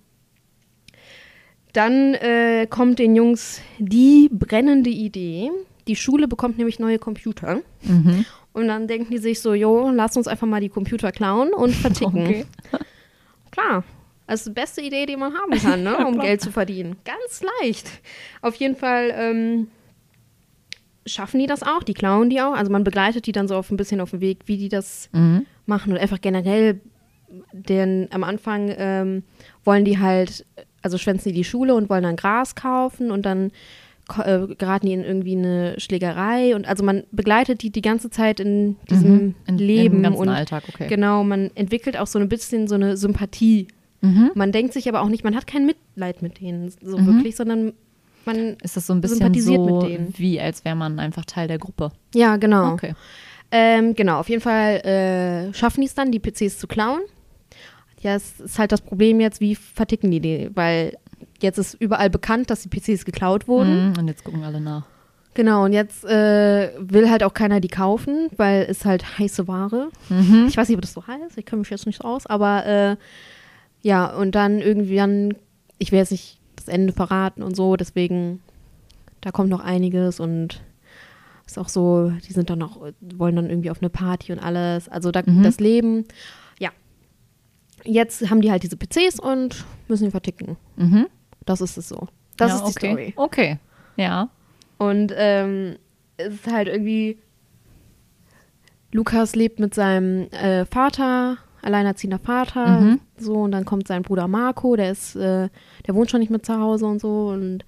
Dann 1.74 2.16
äh, 2.16 2.66
kommt 2.68 2.98
den 3.00 3.16
Jungs 3.16 3.62
die 3.78 4.30
brennende 4.32 4.90
Idee. 4.90 5.52
Die 5.88 5.96
Schule 5.96 6.28
bekommt 6.28 6.58
nämlich 6.58 6.80
neue 6.80 7.00
Computer. 7.00 7.62
Mhm. 7.84 8.26
Und 8.54 8.68
dann 8.68 8.88
denken 8.88 9.12
die 9.12 9.18
sich 9.20 9.40
so, 9.42 9.54
jo, 9.54 9.90
lass 9.94 10.18
uns 10.18 10.28
einfach 10.28 10.48
mal 10.48 10.62
die 10.62 10.70
Computer 10.70 11.12
klauen 11.12 11.54
und 11.54 11.74
verticken. 11.74 12.26
Okay. 12.26 12.46
Klar. 13.52 13.84
Das 14.28 14.42
ist 14.42 14.48
die 14.50 14.54
beste 14.54 14.82
Idee, 14.82 15.08
die 15.08 15.18
man 15.18 15.34
haben 15.34 15.52
kann, 15.60 15.82
ne, 15.82 15.98
um 16.08 16.20
Geld 16.20 16.40
zu 16.42 16.52
verdienen. 16.52 16.98
Ganz 17.04 17.42
leicht. 17.62 17.90
Auf 18.44 18.54
jeden 18.56 18.76
Fall 18.76 19.12
ähm, 19.16 19.68
schaffen 21.06 21.40
die 21.40 21.48
das 21.48 21.64
auch, 21.64 21.82
die 21.84 21.94
klauen 21.96 22.30
die 22.30 22.40
auch. 22.42 22.54
Also 22.54 22.72
man 22.72 22.84
begleitet 22.84 23.26
die 23.26 23.32
dann 23.32 23.48
so 23.48 23.56
auf 23.56 23.72
ein 23.72 23.78
bisschen 23.78 24.02
auf 24.02 24.12
dem 24.12 24.22
Weg, 24.22 24.40
wie 24.46 24.58
die 24.58 24.70
das 24.70 25.10
Mhm. 25.14 25.46
machen 25.66 25.94
und 25.94 25.98
einfach 26.00 26.22
generell, 26.22 26.80
denn 27.52 28.08
am 28.12 28.24
Anfang 28.24 28.72
ähm, 28.78 29.24
wollen 29.64 29.84
die 29.86 29.98
halt, 30.00 30.46
also 30.84 30.98
schwänzen 31.00 31.30
die 31.30 31.36
die 31.36 31.44
Schule 31.44 31.74
und 31.74 31.90
wollen 31.90 32.04
dann 32.04 32.16
Gras 32.16 32.54
kaufen 32.56 33.10
und 33.12 33.26
dann 33.26 33.52
äh, 34.18 34.48
geraten 34.58 34.88
die 34.88 34.94
in 34.94 35.04
irgendwie 35.04 35.36
eine 35.38 35.80
Schlägerei 35.80 36.56
und 36.56 36.68
also 36.68 36.84
man 36.84 37.04
begleitet 37.12 37.62
die 37.62 37.70
die 37.70 37.82
ganze 37.82 38.10
Zeit 38.10 38.40
in 38.40 38.78
diesem 38.90 39.12
Mhm. 39.14 39.36
In, 39.48 39.58
Leben 39.58 39.98
Im 39.98 40.04
ganzen 40.04 40.22
und 40.22 40.30
Alltag, 40.30 40.64
okay. 40.70 40.88
genau, 40.88 41.24
man 41.24 41.52
entwickelt 41.56 41.98
auch 41.98 42.08
so 42.08 42.18
ein 42.20 42.30
bisschen 42.30 42.68
so 42.68 42.76
eine 42.76 42.98
Sympathie. 42.98 43.68
Mhm. 44.02 44.32
Man 44.34 44.52
denkt 44.52 44.74
sich 44.74 44.88
aber 44.90 45.02
auch 45.02 45.10
nicht, 45.10 45.24
man 45.24 45.36
hat 45.36 45.46
kein 45.46 45.66
Mitleid 45.66 46.22
mit 46.22 46.40
denen 46.40 46.72
so 46.82 46.98
Mhm. 46.98 47.06
wirklich, 47.08 47.36
sondern 47.36 47.74
man, 48.26 48.56
Ist 48.64 48.76
das 48.78 48.88
so 48.88 48.94
ein 48.94 49.02
bisschen 49.02 49.18
Sympathisiert 49.18 49.58
so, 49.58 49.82
mit 49.82 49.90
denen. 49.90 50.14
wie 50.18 50.40
als 50.40 50.64
wäre 50.66 50.76
man 50.76 51.00
einfach 51.00 51.26
Teil 51.26 51.48
der 51.48 51.58
Gruppe? 51.58 51.92
ja 52.16 52.38
genau. 52.38 52.74
Okay. 52.74 52.94
Ähm, 53.52 53.96
genau, 53.96 54.20
auf 54.20 54.30
jeden 54.30 54.42
Fall 54.42 54.76
äh, 54.86 55.54
schaffen 55.54 55.82
die 55.82 55.88
es 55.88 55.96
dann, 55.96 56.12
die 56.12 56.20
PCs 56.20 56.60
zu 56.60 56.68
klauen. 56.68 57.02
Ja, 58.02 58.16
es 58.16 58.40
ist 58.40 58.60
halt 58.60 58.72
das 58.72 58.80
Problem 58.82 59.20
jetzt, 59.20 59.42
wie 59.42 59.56
verticken 59.56 60.12
die 60.12 60.20
die? 60.22 60.50
Weil 60.54 60.94
jetzt 61.44 61.58
ist 61.58 61.74
überall 61.76 62.10
bekannt, 62.10 62.50
dass 62.50 62.62
die 62.62 62.70
PCs 62.70 63.06
geklaut 63.06 63.48
wurden. 63.48 63.90
Mhm. 63.90 63.98
Und 63.98 64.08
jetzt 64.08 64.24
gucken 64.24 64.44
alle 64.44 64.60
nach. 64.62 64.86
Genau, 65.36 65.64
und 65.66 65.74
jetzt 65.74 66.04
äh, 66.06 66.72
will 66.80 67.10
halt 67.10 67.24
auch 67.24 67.34
keiner 67.34 67.60
die 67.62 67.68
kaufen, 67.68 68.30
weil 68.36 68.66
es 68.70 68.84
halt 68.84 69.20
heiße 69.20 69.48
Ware. 69.48 69.90
Mhm. 70.10 70.46
Ich 70.50 70.58
weiß 70.58 70.68
nicht, 70.68 70.76
ob 70.78 70.82
das 70.82 70.94
so 70.94 71.06
heißt, 71.06 71.38
ich 71.38 71.46
kenne 71.46 71.60
mich 71.62 71.70
jetzt 71.70 71.86
nicht 71.86 72.02
so 72.02 72.08
aus, 72.08 72.26
aber 72.26 72.66
äh, 72.66 72.96
ja, 73.82 74.08
und 74.14 74.36
dann 74.36 74.60
irgendwie 74.60 74.96
dann, 74.98 75.36
ich 75.78 75.92
will 75.92 76.00
jetzt 76.00 76.12
nicht 76.12 76.40
das 76.56 76.68
Ende 76.68 76.92
verraten 76.94 77.44
und 77.44 77.56
so, 77.56 77.76
deswegen, 77.78 78.42
da 79.22 79.32
kommt 79.32 79.50
noch 79.50 79.62
einiges 79.62 80.20
und 80.20 80.62
ist 81.46 81.58
auch 81.58 81.70
so, 81.70 82.12
die 82.28 82.34
sind 82.34 82.50
dann 82.50 82.62
auch, 82.62 82.78
wollen 83.00 83.36
dann 83.36 83.50
irgendwie 83.50 83.72
auf 83.72 83.82
eine 83.82 83.90
Party 83.90 84.32
und 84.34 84.40
alles. 84.40 84.90
Also 84.90 85.12
da, 85.12 85.22
Mhm. 85.26 85.44
das 85.44 85.60
Leben, 85.60 86.06
ja. 86.60 86.70
jetzt 87.86 88.30
haben 88.30 88.42
die 88.42 88.52
halt 88.52 88.64
diese 88.64 88.76
PCs 88.78 89.20
und 89.20 89.64
müssen 89.88 90.06
die 90.06 90.12
verticken. 90.12 90.58
Mhm. 90.76 91.08
Das 91.46 91.62
ist 91.62 91.78
es 91.78 91.90
so. 91.90 92.08
Das 92.38 92.50
ja, 92.52 92.56
ist 92.56 92.64
die 92.66 92.78
okay. 92.88 92.88
Story. 92.92 93.14
Okay. 93.16 93.58
Ja. 93.96 94.30
Und 94.78 95.14
ähm, 95.16 95.76
es 96.18 96.34
ist 96.36 96.48
halt 96.52 96.68
irgendwie. 96.68 97.18
Lukas 98.92 99.36
lebt 99.36 99.60
mit 99.60 99.74
seinem 99.76 100.30
äh, 100.32 100.66
Vater, 100.66 101.38
alleinerziehender 101.62 102.20
Vater, 102.20 102.66
Mhm. 102.80 103.00
so 103.18 103.34
und 103.36 103.52
dann 103.52 103.66
kommt 103.66 103.88
sein 103.88 104.02
Bruder 104.02 104.28
Marco, 104.28 104.76
der 104.76 104.92
ist, 104.92 105.16
äh, 105.16 105.50
der 105.86 105.96
wohnt 105.96 106.10
schon 106.10 106.22
nicht 106.22 106.32
mehr 106.32 106.42
zu 106.42 106.58
Hause 106.60 106.86
und 106.88 107.00
so 107.00 107.28
und 107.30 107.66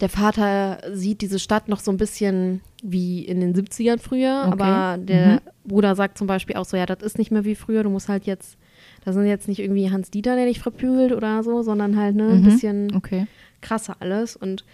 der 0.00 0.08
Vater 0.08 0.78
sieht 0.92 1.20
diese 1.20 1.38
Stadt 1.38 1.68
noch 1.68 1.80
so 1.80 1.90
ein 1.90 1.98
bisschen 1.98 2.62
wie 2.82 3.24
in 3.24 3.40
den 3.40 3.54
70ern 3.54 3.98
früher, 3.98 4.44
Okay. 4.48 4.52
aber 4.62 4.98
der 4.98 5.26
Mhm. 5.34 5.40
Bruder 5.66 5.94
sagt 5.94 6.16
zum 6.18 6.26
Beispiel 6.26 6.56
auch 6.56 6.64
so, 6.64 6.76
ja, 6.76 6.86
das 6.86 7.02
ist 7.02 7.18
nicht 7.18 7.30
mehr 7.30 7.44
wie 7.44 7.54
früher, 7.54 7.82
du 7.82 7.90
musst 7.90 8.08
halt 8.08 8.24
jetzt, 8.24 8.56
da 9.04 9.12
sind 9.12 9.26
jetzt 9.26 9.48
nicht 9.48 9.58
irgendwie 9.60 9.90
Hans 9.90 10.10
Dieter, 10.10 10.36
der 10.36 10.46
dich 10.46 10.60
verprügelt 10.60 11.12
oder 11.12 11.42
so, 11.42 11.62
sondern 11.62 11.96
halt 11.96 12.16
ne, 12.16 12.28
ein 12.30 12.40
Mhm. 12.40 12.44
bisschen 12.44 12.94
Okay. 12.96 13.26
krasser 13.60 13.96
alles. 14.00 14.36
Und 14.36 14.64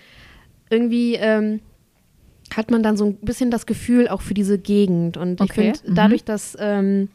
irgendwie 0.71 1.15
ähm, 1.15 1.61
hat 2.55 2.71
man 2.71 2.83
dann 2.83 2.97
so 2.97 3.05
ein 3.07 3.15
bisschen 3.17 3.51
das 3.51 3.67
Gefühl 3.67 4.09
auch 4.09 4.21
für 4.23 4.35
diese 4.35 4.59
Gegend. 4.59 5.17
Und 5.17 5.41
ich 5.41 5.51
Okay, 5.51 5.73
finde, 5.75 5.91
mhm. 5.91 5.95
dadurch, 5.95 6.25
dass 6.25 6.57
ähm, 6.61 7.09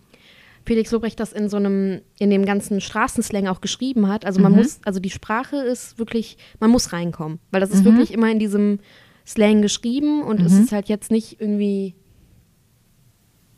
Felix 0.65 0.91
Lobrecht 0.91 1.19
das 1.19 1.31
in 1.31 1.47
so 1.49 1.57
einem, 1.57 2.01
in 2.19 2.29
dem 2.29 2.43
ganzen 2.45 2.81
Straßenslang 2.81 3.47
auch 3.47 3.61
geschrieben 3.61 4.07
hat, 4.07 4.25
also 4.25 4.41
man 4.41 4.51
Mhm. 4.51 4.57
muss, 4.57 4.79
also 4.83 4.99
die 4.99 5.09
Sprache 5.11 5.57
ist 5.57 5.99
wirklich, 5.99 6.37
man 6.59 6.69
muss 6.71 6.91
reinkommen, 6.91 7.39
weil 7.51 7.61
das 7.61 7.69
ist 7.71 7.81
Mhm. 7.81 7.85
wirklich 7.85 8.11
immer 8.13 8.31
in 8.31 8.39
diesem 8.39 8.79
Slang 9.27 9.61
geschrieben 9.61 10.21
und 10.23 10.41
es 10.41 10.53
Mhm. 10.53 10.63
ist 10.63 10.71
halt 10.71 10.89
jetzt 10.89 11.11
nicht 11.11 11.39
irgendwie 11.39 11.95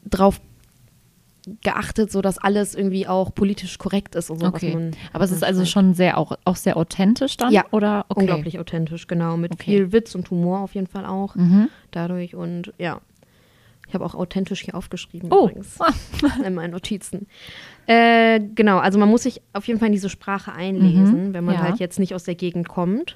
drauf 0.10 0.40
geachtet, 1.62 2.12
so 2.12 2.22
dass 2.22 2.38
alles 2.38 2.76
irgendwie 2.76 3.08
auch 3.08 3.34
politisch 3.34 3.78
korrekt 3.78 4.16
ist 4.16 4.30
und 4.30 4.40
so. 4.40 4.48
Okay. 4.48 4.92
Aber 5.14 5.24
es 5.24 5.32
ist 5.32 5.44
also 5.44 5.66
schon 5.66 5.94
sehr 5.94 6.18
auch, 6.18 6.34
auch 6.46 6.56
sehr 6.56 6.76
authentisch 6.78 7.38
dann? 7.38 7.52
Ja, 7.54 7.66
Oder? 7.72 8.06
Okay. 8.10 8.22
Unglaublich 8.22 8.60
authentisch, 8.60 9.08
genau. 9.08 9.38
Mit 9.38 9.54
Okay. 9.54 9.64
viel 9.78 9.92
Witz 9.94 10.14
und 10.16 10.30
Humor 10.30 10.60
auf 10.60 10.76
jeden 10.76 10.88
Fall 10.88 11.06
auch. 11.06 11.36
Mhm. 11.36 11.70
Dadurch 11.92 12.36
und 12.36 12.74
ja. 12.78 13.00
Ich 13.88 13.94
habe 13.94 14.04
auch 14.04 14.16
authentisch 14.16 14.62
hier 14.64 14.76
aufgeschrieben 14.76 15.30
Oh. 15.32 15.46
übrigens. 15.48 15.78
in 16.46 16.54
meinen 16.56 16.72
Notizen. 16.72 17.26
Äh, 17.86 18.42
genau, 18.54 18.80
also 18.80 19.00
man 19.00 19.08
muss 19.08 19.24
sich 19.24 19.42
auf 19.54 19.66
jeden 19.66 19.80
Fall 19.80 19.88
in 19.88 19.94
diese 19.94 20.10
Sprache 20.10 20.52
einlesen, 20.52 21.30
Mhm, 21.30 21.34
wenn 21.34 21.46
man 21.46 21.56
ja. 21.56 21.62
halt 21.62 21.80
jetzt 21.80 21.98
nicht 21.98 22.14
aus 22.14 22.26
der 22.26 22.36
Gegend 22.36 22.68
kommt 22.68 23.16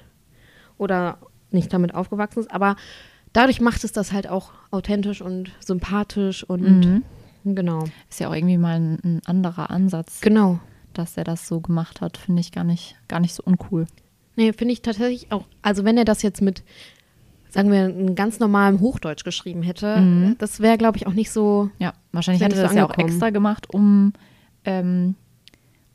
oder 0.78 1.18
nicht 1.50 1.70
damit 1.74 1.94
aufgewachsen 1.94 2.40
ist. 2.40 2.50
Aber 2.50 2.76
dadurch 3.34 3.60
macht 3.60 3.84
es 3.84 3.92
das 3.92 4.12
halt 4.12 4.30
auch 4.30 4.52
authentisch 4.70 5.20
und 5.20 5.50
sympathisch 5.60 6.42
und 6.42 6.62
Mhm. 6.62 7.02
Genau. 7.44 7.84
Ist 8.10 8.20
ja 8.20 8.28
auch 8.28 8.34
irgendwie 8.34 8.58
mal 8.58 8.76
ein, 8.78 8.98
ein 9.04 9.20
anderer 9.26 9.70
Ansatz, 9.70 10.20
Genau. 10.20 10.60
dass 10.94 11.16
er 11.16 11.24
das 11.24 11.48
so 11.48 11.60
gemacht 11.60 12.00
hat. 12.00 12.16
Finde 12.16 12.40
ich 12.40 12.52
gar 12.52 12.64
nicht, 12.64 12.96
gar 13.08 13.20
nicht 13.20 13.34
so 13.34 13.42
uncool. 13.44 13.86
Nee, 14.36 14.52
finde 14.52 14.72
ich 14.72 14.82
tatsächlich 14.82 15.30
auch, 15.30 15.44
also 15.62 15.84
wenn 15.84 15.98
er 15.98 16.04
das 16.04 16.22
jetzt 16.22 16.40
mit, 16.40 16.62
sagen 17.50 17.70
wir, 17.70 17.84
einem 17.84 18.14
ganz 18.14 18.38
normalem 18.40 18.80
Hochdeutsch 18.80 19.24
geschrieben 19.24 19.62
hätte, 19.62 20.00
Mhm. 20.00 20.36
das 20.38 20.60
wäre, 20.60 20.78
glaube 20.78 20.96
ich, 20.96 21.06
auch 21.06 21.12
nicht 21.12 21.30
so. 21.30 21.70
Ja, 21.78 21.92
wahrscheinlich 22.12 22.42
hat 22.42 22.52
er 22.54 22.62
das 22.62 22.72
so 22.72 22.78
ja 22.78 22.86
auch 22.88 22.96
extra 22.96 23.28
gemacht, 23.30 23.72
um, 23.74 24.12
ähm, 24.64 25.14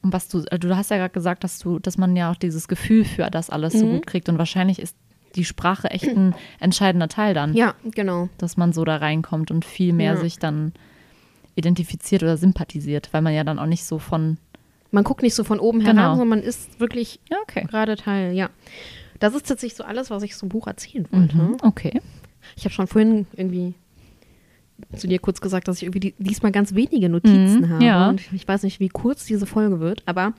um 0.03 0.13
was 0.13 0.27
du, 0.27 0.43
also 0.51 0.67
du 0.67 0.77
hast 0.77 0.91
ja 0.91 0.97
gerade 0.97 1.13
gesagt, 1.13 1.43
dass 1.43 1.57
du, 1.57 1.79
dass 1.79 1.97
man 1.97 2.15
ja 2.15 2.31
auch 2.31 2.35
dieses 2.35 2.67
Gefühl 2.67 3.05
für 3.05 3.29
das 3.31 3.49
alles 3.49 3.73
so 3.73 3.85
Mhm. 3.87 3.91
gut 3.93 4.07
kriegt 4.07 4.29
und 4.29 4.37
wahrscheinlich 4.37 4.79
ist 4.79 4.95
die 5.35 5.43
Sprache 5.45 5.89
echt 5.89 6.07
ein 6.07 6.35
entscheidender 6.59 7.07
Teil 7.09 7.33
dann, 7.33 7.53
Ja, 7.55 7.73
genau. 7.85 8.29
dass 8.37 8.55
man 8.57 8.71
so 8.71 8.85
da 8.85 8.97
reinkommt 8.97 9.49
und 9.49 9.65
viel 9.65 9.93
mehr 9.93 10.13
Ja. 10.13 10.19
sich 10.19 10.37
dann 10.37 10.73
identifiziert 11.57 12.23
oder 12.23 12.37
sympathisiert, 12.37 13.09
weil 13.11 13.21
man 13.21 13.33
ja 13.33 13.43
dann 13.43 13.59
auch 13.59 13.65
nicht 13.65 13.83
so 13.85 13.99
von, 13.99 14.37
Man 14.91 15.03
guckt 15.03 15.21
nicht 15.23 15.35
so 15.35 15.43
von 15.43 15.59
oben 15.59 15.79
Genau. 15.79 16.01
herab, 16.01 16.11
sondern 16.17 16.39
man 16.39 16.41
ist 16.43 16.79
wirklich 16.79 17.19
ja, 17.29 17.37
okay. 17.43 17.65
gerade 17.69 17.95
Teil, 17.97 18.33
ja. 18.33 18.49
Das 19.19 19.33
ist 19.33 19.47
tatsächlich 19.47 19.75
so 19.75 19.83
alles, 19.83 20.09
was 20.11 20.21
ich 20.23 20.35
zum 20.35 20.47
Buch 20.49 20.67
erzählen 20.67 21.07
wollte. 21.11 21.35
Mhm, 21.35 21.57
okay. 21.63 21.99
Ich 22.55 22.63
habe 22.65 22.73
schon 22.73 22.87
vorhin 22.87 23.25
irgendwie 23.35 23.73
zu 24.95 25.07
dir 25.07 25.17
kurz 25.17 25.41
gesagt, 25.41 25.67
dass 25.67 25.77
ich 25.77 25.83
irgendwie 25.83 25.99
die, 25.99 26.13
diesmal 26.19 26.51
ganz 26.51 26.75
wenige 26.75 27.09
Notizen 27.09 27.61
Mhm, 27.61 27.69
habe. 27.69 27.83
ja. 27.83 28.09
Und 28.09 28.21
ich 28.31 28.47
weiß 28.47 28.61
nicht, 28.63 28.79
wie 28.79 28.89
kurz 28.89 29.25
diese 29.25 29.47
Folge 29.47 29.79
wird, 29.79 30.03
aber 30.05 30.33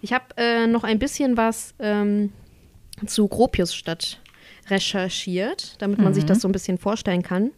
ich 0.00 0.14
habe 0.14 0.24
äh, 0.38 0.66
noch 0.66 0.82
ein 0.82 0.98
bisschen 0.98 1.36
was 1.36 1.74
ähm, 1.78 2.32
zu 3.06 3.28
Gropiusstadt 3.28 4.18
recherchiert, 4.70 5.74
damit 5.82 5.98
man 5.98 6.14
sich 6.14 6.24
Mhm. 6.24 6.28
das 6.28 6.40
so 6.40 6.48
ein 6.48 6.52
bisschen 6.52 6.78
vorstellen 6.78 7.22
kann, 7.22 7.50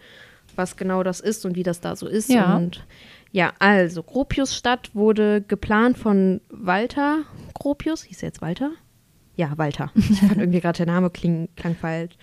was 0.57 0.77
genau 0.77 1.03
das 1.03 1.21
ist 1.21 1.45
und 1.47 1.57
wie 1.57 1.63
das 1.63 1.81
da 1.81 1.97
so 1.97 2.07
ist. 2.07 2.29
Ja. 2.31 2.57
Und 2.57 2.85
ja, 3.33 3.53
also 3.59 4.03
Gropiusstadt 4.03 4.95
wurde 4.95 5.43
geplant 5.43 5.99
von 5.99 6.41
Walter 6.51 7.23
Gropius. 7.55 8.03
Hieß 8.05 8.23
er 8.23 8.29
jetzt 8.29 8.43
Walter? 8.43 8.71
Ja, 9.37 9.53
Walter. 9.57 9.91
Ich 9.97 10.21
fand 10.21 10.37
irgendwie 10.39 10.61
gerade 10.61 10.77
der 10.79 10.87
Name 10.87 11.11
kling, 11.11 11.49
klang 11.57 11.75
falsch. 11.75 12.15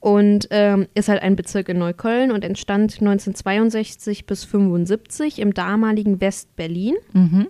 Und 0.00 0.46
ähm, 0.50 0.86
ist 0.94 1.08
halt 1.08 1.22
ein 1.22 1.34
Bezirk 1.36 1.68
in 1.68 1.78
Neukölln 1.78 2.30
und 2.30 2.44
entstand 2.44 2.94
1962 3.00 4.26
bis 4.26 4.44
75 4.44 5.40
im 5.40 5.54
damaligen 5.54 6.20
West-Berlin 6.20 6.94
Mhm. 7.12 7.48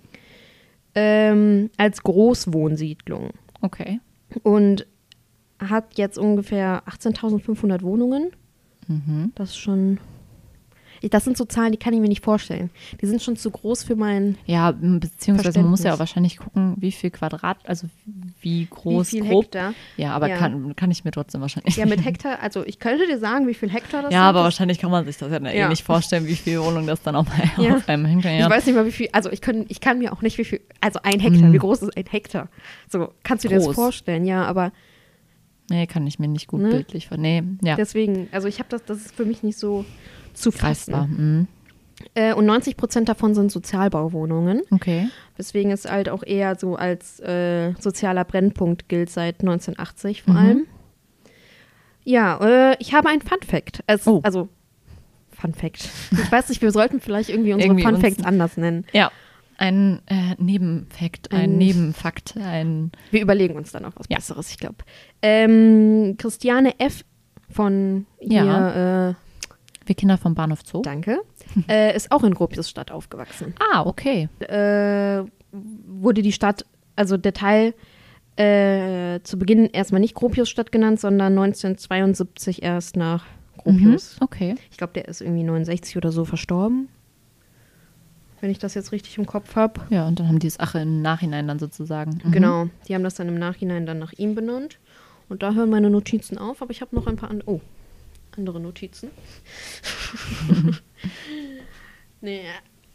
ähm, 0.94 1.70
als 1.76 2.02
Großwohnsiedlung. 2.02 3.30
Okay. 3.60 4.00
Und 4.42 4.86
hat 5.58 5.98
jetzt 5.98 6.18
ungefähr 6.18 6.82
18.500 6.86 7.82
Wohnungen. 7.82 8.30
Mhm. 8.86 9.32
Das 9.34 9.50
ist 9.50 9.58
schon. 9.58 9.98
Das 11.10 11.24
sind 11.24 11.36
so 11.36 11.44
Zahlen, 11.44 11.72
die 11.72 11.78
kann 11.78 11.94
ich 11.94 12.00
mir 12.00 12.08
nicht 12.08 12.24
vorstellen. 12.24 12.70
Die 13.00 13.06
sind 13.06 13.22
schon 13.22 13.36
zu 13.36 13.50
groß 13.50 13.84
für 13.84 13.96
mein. 13.96 14.36
Ja, 14.46 14.72
beziehungsweise 14.72 15.60
man 15.60 15.70
muss 15.70 15.82
ja 15.84 15.94
auch 15.94 15.98
wahrscheinlich 15.98 16.38
gucken, 16.38 16.74
wie 16.78 16.90
viel 16.92 17.10
Quadrat, 17.10 17.58
also 17.66 17.86
wie 18.40 18.66
groß, 18.68 19.12
wie 19.12 19.20
viel 19.20 19.28
grob. 19.28 19.44
Hektar. 19.44 19.74
Ja, 19.96 20.12
aber 20.14 20.28
Ja. 20.28 20.36
Kann, 20.36 20.74
kann 20.76 20.90
ich 20.90 21.04
mir 21.04 21.10
trotzdem 21.10 21.40
wahrscheinlich 21.40 21.76
Ja, 21.76 21.86
mit 21.86 22.04
Hektar, 22.04 22.40
also 22.42 22.64
ich 22.66 22.78
könnte 22.78 23.06
dir 23.06 23.18
sagen, 23.18 23.46
wie 23.46 23.54
viel 23.54 23.70
Hektar 23.70 24.02
das 24.02 24.12
Ja, 24.12 24.20
sind. 24.20 24.26
aber 24.28 24.42
wahrscheinlich 24.42 24.78
kann 24.78 24.90
man 24.90 25.04
sich 25.04 25.16
das 25.16 25.30
ja, 25.30 25.38
eh 25.46 25.58
Ja. 25.58 25.68
nicht 25.68 25.84
vorstellen, 25.84 26.26
wie 26.26 26.34
viel 26.36 26.60
Wohnung 26.60 26.86
das 26.86 27.02
dann 27.02 27.14
auf, 27.16 27.26
Ja. 27.58 27.76
auf 27.76 27.88
einem. 27.88 28.20
Ja. 28.20 28.44
Ich 28.44 28.50
weiß 28.50 28.66
nicht 28.66 28.74
mal, 28.74 28.86
wie 28.86 28.92
viel. 28.92 29.08
Also 29.12 29.30
ich, 29.30 29.40
können, 29.40 29.66
ich 29.68 29.80
kann 29.80 29.98
mir 29.98 30.12
auch 30.12 30.22
nicht, 30.22 30.38
wie 30.38 30.44
viel. 30.44 30.60
Also 30.80 31.00
ein 31.02 31.20
Hektar, 31.20 31.48
Mhm. 31.48 31.52
wie 31.52 31.58
groß 31.58 31.82
ist 31.82 31.96
ein 31.96 32.04
Hektar? 32.10 32.48
So, 32.88 33.12
kannst 33.22 33.44
du 33.44 33.48
dir 33.48 33.56
das 33.56 33.64
Groß. 33.66 33.74
vorstellen? 33.74 34.24
Ja, 34.24 34.44
aber 34.46 34.72
nee, 35.70 35.86
kann 35.86 36.06
ich 36.06 36.18
mir 36.18 36.28
nicht 36.28 36.46
gut 36.48 36.60
Ne? 36.62 36.70
bildlich 36.70 37.08
vor. 37.08 37.16
Nee, 37.18 37.42
ja, 37.62 37.76
deswegen, 37.76 38.28
also 38.32 38.48
ich 38.48 38.58
habe 38.58 38.68
das, 38.70 38.84
das 38.84 38.98
ist 38.98 39.14
für 39.14 39.24
mich 39.24 39.42
nicht 39.42 39.58
so 39.58 39.84
zu 40.40 40.50
fassen. 40.50 40.94
Mhm. 40.94 41.46
Äh, 42.14 42.32
und 42.32 42.46
90 42.46 42.76
Prozent 42.76 43.08
davon 43.08 43.34
sind 43.34 43.50
Sozialbauwohnungen. 43.50 44.62
Okay. 44.70 45.08
Weswegen 45.36 45.72
es 45.72 45.84
halt 45.90 46.08
auch 46.08 46.22
eher 46.24 46.54
so 46.56 46.76
als 46.76 47.18
äh, 47.20 47.72
sozialer 47.80 48.24
Brennpunkt 48.24 48.88
gilt 48.88 49.10
seit 49.10 49.40
1980 49.40 50.22
vor 50.22 50.34
Mhm. 50.34 50.40
allem. 50.40 50.66
Ja, 52.04 52.70
äh, 52.72 52.76
ich 52.78 52.94
habe 52.94 53.08
einen 53.08 53.20
Fun 53.20 53.38
Fact. 53.46 53.82
Es, 53.86 54.06
Oh. 54.06 54.20
Also, 54.22 54.48
Fun 55.30 55.54
Fact. 55.54 55.88
Ich 56.12 56.32
weiß 56.32 56.48
nicht, 56.48 56.62
wir 56.62 56.72
sollten 56.72 57.00
vielleicht 57.00 57.28
irgendwie 57.30 57.52
unsere 57.52 57.68
Irgendwie 57.72 57.84
Fun 57.84 58.00
Facts 58.00 58.24
anders 58.24 58.56
nennen. 58.56 58.84
Ja, 58.92 59.10
ein 59.56 60.00
äh, 60.06 60.34
Nebenfakt, 60.38 61.32
ein, 61.32 61.40
Ein- 61.40 61.58
Nebenfakt, 61.58 62.36
ein 62.36 62.92
Wir 63.10 63.22
überlegen 63.22 63.56
uns 63.56 63.72
dann 63.72 63.84
auch 63.84 63.92
was 63.96 64.06
Ja. 64.08 64.16
Besseres, 64.16 64.50
ich 64.50 64.58
glaube. 64.58 64.76
Ähm, 65.22 66.14
Christiane 66.16 66.78
F. 66.80 67.04
von 67.50 68.06
hier, 68.20 68.44
Ja. 68.44 69.08
äh, 69.10 69.14
Wir 69.88 69.94
Kinder 69.94 70.18
vom 70.18 70.34
Bahnhof 70.34 70.60
Zoo. 70.64 70.82
danke, 70.82 71.20
äh, 71.68 71.96
ist 71.96 72.12
auch 72.12 72.22
in 72.22 72.34
Gropiusstadt 72.34 72.90
aufgewachsen. 72.90 73.54
Ah, 73.72 73.86
okay. 73.86 74.28
äh, 74.40 75.24
wurde 75.52 76.22
die 76.22 76.32
Stadt, 76.32 76.66
also 76.94 77.16
der 77.16 77.32
Teil 77.32 77.74
äh, 78.36 79.20
zu 79.22 79.38
Beginn 79.38 79.66
erstmal 79.66 80.00
nicht 80.00 80.14
Gropiusstadt 80.14 80.70
genannt, 80.70 81.00
sondern 81.00 81.32
1972 81.38 82.62
erst 82.62 82.96
nach 82.96 83.24
Gropius. 83.56 84.16
Mhm. 84.20 84.24
Okay. 84.24 84.54
Ich 84.70 84.76
glaube, 84.76 84.92
der 84.92 85.08
ist 85.08 85.20
irgendwie 85.20 85.42
69 85.42 85.96
oder 85.96 86.12
so 86.12 86.24
verstorben. 86.24 86.88
Wenn 88.40 88.50
ich 88.50 88.58
das 88.58 88.74
jetzt 88.74 88.92
richtig 88.92 89.18
im 89.18 89.26
Kopf 89.26 89.56
habe. 89.56 89.80
Ja, 89.90 90.06
und 90.06 90.20
dann 90.20 90.28
haben 90.28 90.38
die 90.38 90.46
es 90.46 90.60
Ache 90.60 90.78
im 90.78 91.02
Nachhinein 91.02 91.48
dann 91.48 91.58
sozusagen. 91.58 92.20
Mhm. 92.22 92.30
Genau, 92.30 92.68
die 92.86 92.94
haben 92.94 93.02
das 93.02 93.16
dann 93.16 93.26
im 93.26 93.38
Nachhinein 93.38 93.86
dann 93.86 93.98
nach 93.98 94.12
ihm 94.12 94.34
benannt. 94.34 94.78
Und 95.28 95.42
da 95.42 95.54
hören 95.54 95.70
meine 95.70 95.90
Notizen 95.90 96.38
auf, 96.38 96.62
aber 96.62 96.70
ich 96.70 96.80
habe 96.80 96.94
noch 96.94 97.06
ein 97.06 97.16
paar 97.16 97.30
an 97.30 97.42
oh, 97.44 97.60
andere 98.36 98.60
Notizen. 98.60 99.10
nee, 102.20 102.42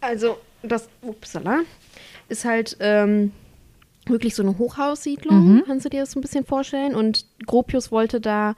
also 0.02 0.38
das, 0.62 0.90
upsala, 1.02 1.62
ist 2.30 2.46
halt 2.46 2.78
ähm, 2.80 3.32
wirklich 4.06 4.36
so 4.36 4.44
eine 4.44 4.58
Hochhaussiedlung, 4.58 5.56
Mhm. 5.56 5.64
kannst 5.66 5.86
du 5.86 5.90
dir 5.90 6.02
das 6.02 6.12
so 6.12 6.20
ein 6.20 6.22
bisschen 6.22 6.46
vorstellen? 6.46 6.96
Und 6.96 7.26
Gropius 7.46 7.92
wollte 7.92 8.20
da 8.22 8.56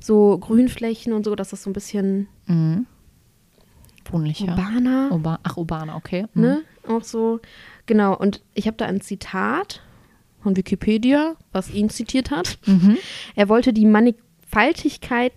so 0.00 0.38
Grünflächen 0.38 1.12
und 1.12 1.24
so, 1.24 1.34
dass 1.34 1.50
das 1.50 1.62
so 1.62 1.70
ein 1.70 1.74
bisschen 1.74 2.28
Mhm. 2.46 2.86
Wohnlicher. 4.10 4.48
urbaner, 4.48 5.08
Urba 5.12 5.38
Ach, 5.42 5.56
urbaner, 5.56 5.96
okay. 5.96 6.26
Mhm. 6.34 6.42
ne? 6.42 6.62
Auch 6.86 7.02
so, 7.02 7.40
genau. 7.86 8.14
Und 8.16 8.42
ich 8.52 8.66
habe 8.66 8.76
da 8.76 8.84
ein 8.84 9.00
Zitat 9.00 9.80
von 10.42 10.56
Wikipedia, 10.56 11.36
was 11.52 11.70
ihn 11.70 11.88
zitiert 11.88 12.30
hat. 12.30 12.58
Mhm. 12.66 12.98
Er 13.34 13.48
wollte 13.48 13.72
die 13.72 13.86
Mannigfaltigkeit 13.86 15.32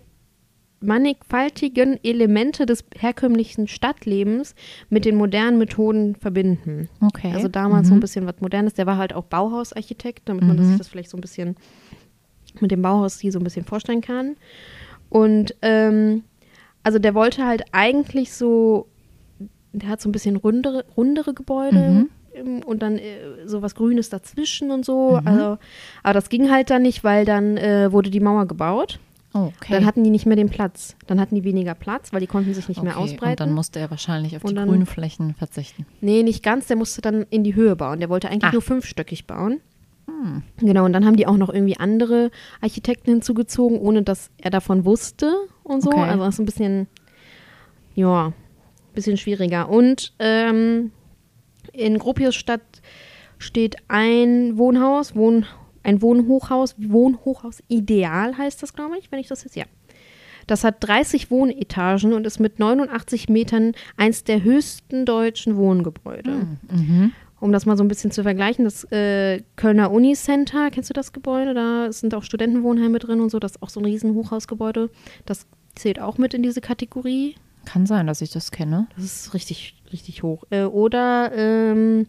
mannigfaltigen 0.80 1.98
Elemente 2.04 2.66
des 2.66 2.84
herkömmlichen 2.96 3.66
Stadtlebens 3.68 4.54
mit 4.90 5.04
den 5.04 5.16
modernen 5.16 5.58
Methoden 5.58 6.14
verbinden. 6.14 6.88
Okay. 7.00 7.32
Also 7.34 7.48
damals 7.48 7.88
so 7.88 7.94
ein 7.94 8.00
bisschen 8.00 8.26
was 8.26 8.40
Modernes. 8.40 8.74
Der 8.74 8.86
war 8.86 8.96
halt 8.96 9.12
auch 9.12 9.24
Bauhausarchitekt, 9.24 10.28
damit 10.28 10.44
man 10.44 10.56
Mhm. 10.56 10.64
sich 10.64 10.78
das 10.78 10.88
vielleicht 10.88 11.10
so 11.10 11.16
ein 11.16 11.20
bisschen 11.20 11.56
mit 12.60 12.70
dem 12.70 12.82
Bauhausstil 12.82 13.32
so 13.32 13.38
ein 13.40 13.44
bisschen 13.44 13.64
vorstellen 13.64 14.00
kann. 14.00 14.36
Und 15.10 15.54
ähm, 15.62 16.24
also 16.82 16.98
der 16.98 17.14
wollte 17.14 17.44
halt 17.46 17.64
eigentlich 17.72 18.32
so, 18.32 18.88
der 19.72 19.88
hat 19.88 20.00
so 20.00 20.08
ein 20.08 20.12
bisschen 20.12 20.36
rundere, 20.36 20.84
rundere 20.96 21.34
Gebäude 21.34 22.06
Mhm. 22.34 22.62
und 22.64 22.82
dann 22.82 22.98
äh, 22.98 23.46
so 23.46 23.62
was 23.62 23.74
Grünes 23.74 24.10
dazwischen 24.10 24.70
und 24.70 24.84
so. 24.84 25.20
Also, 25.24 25.58
aber 26.02 26.14
das 26.14 26.28
ging 26.28 26.50
halt 26.50 26.70
dann 26.70 26.82
nicht, 26.82 27.02
weil 27.04 27.24
dann 27.24 27.56
äh, 27.56 27.90
wurde 27.92 28.10
die 28.10 28.20
Mauer 28.20 28.46
gebaut. 28.46 28.98
Oh, 29.34 29.50
okay. 29.56 29.72
Dann 29.74 29.84
hatten 29.84 30.02
die 30.04 30.10
nicht 30.10 30.24
mehr 30.26 30.36
den 30.36 30.48
Platz. 30.48 30.96
Dann 31.06 31.20
hatten 31.20 31.34
die 31.34 31.44
weniger 31.44 31.74
Platz, 31.74 32.12
weil 32.12 32.20
die 32.20 32.26
konnten 32.26 32.54
sich 32.54 32.66
nicht 32.68 32.82
mehr 32.82 32.94
Okay, 32.96 33.02
ausbreiten. 33.04 33.30
Und 33.32 33.40
dann 33.40 33.52
musste 33.52 33.78
er 33.78 33.90
wahrscheinlich 33.90 34.34
auf 34.36 34.42
Und 34.44 34.50
die 34.50 34.54
dann- 34.56 34.68
grünen 34.68 34.86
Flächen 34.86 35.34
verzichten. 35.34 35.84
Nee, 36.00 36.22
nicht 36.22 36.42
ganz. 36.42 36.66
Der 36.66 36.76
musste 36.76 37.02
dann 37.02 37.26
in 37.30 37.44
die 37.44 37.54
Höhe 37.54 37.76
bauen. 37.76 38.00
Der 38.00 38.08
wollte 38.08 38.28
eigentlich 38.30 38.44
Ah. 38.44 38.52
nur 38.52 38.62
fünfstöckig 38.62 39.26
bauen. 39.26 39.60
Hm. 40.06 40.42
Genau, 40.56 40.86
und 40.86 40.94
dann 40.94 41.04
haben 41.04 41.16
die 41.16 41.26
auch 41.26 41.36
noch 41.36 41.50
irgendwie 41.52 41.76
andere 41.76 42.30
Architekten 42.62 43.10
hinzugezogen, 43.10 43.78
ohne 43.78 44.02
dass 44.02 44.30
er 44.38 44.50
davon 44.50 44.86
wusste 44.86 45.30
und 45.62 45.82
so. 45.82 45.90
Okay. 45.90 46.00
Also 46.00 46.24
das 46.24 46.34
ist 46.36 46.38
ein 46.40 46.46
bisschen, 46.46 46.86
ja, 47.94 48.28
ein 48.28 48.34
bisschen 48.94 49.18
schwieriger. 49.18 49.68
Und 49.68 50.14
ähm, 50.18 50.92
in 51.74 51.98
Gropiusstadt 51.98 52.62
steht 53.36 53.76
ein 53.88 54.56
Wohnhaus, 54.56 55.14
Wohn, 55.14 55.44
ein 55.82 56.02
Wohnhochhaus, 56.02 56.74
Wohnhochhaus 56.78 57.62
Ideal 57.68 58.36
heißt 58.36 58.62
das, 58.62 58.72
glaube 58.72 58.98
ich, 58.98 59.10
wenn 59.10 59.18
ich 59.18 59.28
das 59.28 59.44
jetzt, 59.44 59.56
ja. 59.56 59.64
Das 60.46 60.64
hat 60.64 60.76
30 60.80 61.30
Wohnetagen 61.30 62.14
und 62.14 62.26
ist 62.26 62.40
mit 62.40 62.58
89 62.58 63.28
Metern 63.28 63.72
eins 63.96 64.24
der 64.24 64.42
höchsten 64.42 65.04
deutschen 65.04 65.56
Wohngebäude. 65.56 66.46
Mhm. 66.70 67.12
Um 67.40 67.52
das 67.52 67.66
mal 67.66 67.76
so 67.76 67.84
ein 67.84 67.88
bisschen 67.88 68.10
zu 68.10 68.22
vergleichen, 68.22 68.64
das 68.64 68.84
äh, 68.90 69.42
Kölner 69.56 69.92
Unicenter, 69.92 70.70
kennst 70.70 70.90
du 70.90 70.94
das 70.94 71.12
Gebäude? 71.12 71.54
Da 71.54 71.92
sind 71.92 72.14
auch 72.14 72.24
Studentenwohnheime 72.24 72.98
drin 72.98 73.20
und 73.20 73.30
so, 73.30 73.38
das 73.38 73.52
ist 73.52 73.62
auch 73.62 73.68
so 73.68 73.80
ein 73.80 73.84
riesen 73.84 74.14
Hochhausgebäude. 74.14 74.90
Das 75.26 75.46
zählt 75.76 76.00
auch 76.00 76.18
mit 76.18 76.34
in 76.34 76.42
diese 76.42 76.60
Kategorie. 76.60 77.36
Kann 77.64 77.86
sein, 77.86 78.06
dass 78.06 78.22
ich 78.22 78.30
das 78.30 78.50
kenne. 78.50 78.88
Das 78.96 79.04
ist 79.04 79.34
richtig, 79.34 79.76
richtig 79.92 80.22
hoch. 80.22 80.44
Äh, 80.50 80.64
oder 80.64 81.30
ähm, 81.34 82.06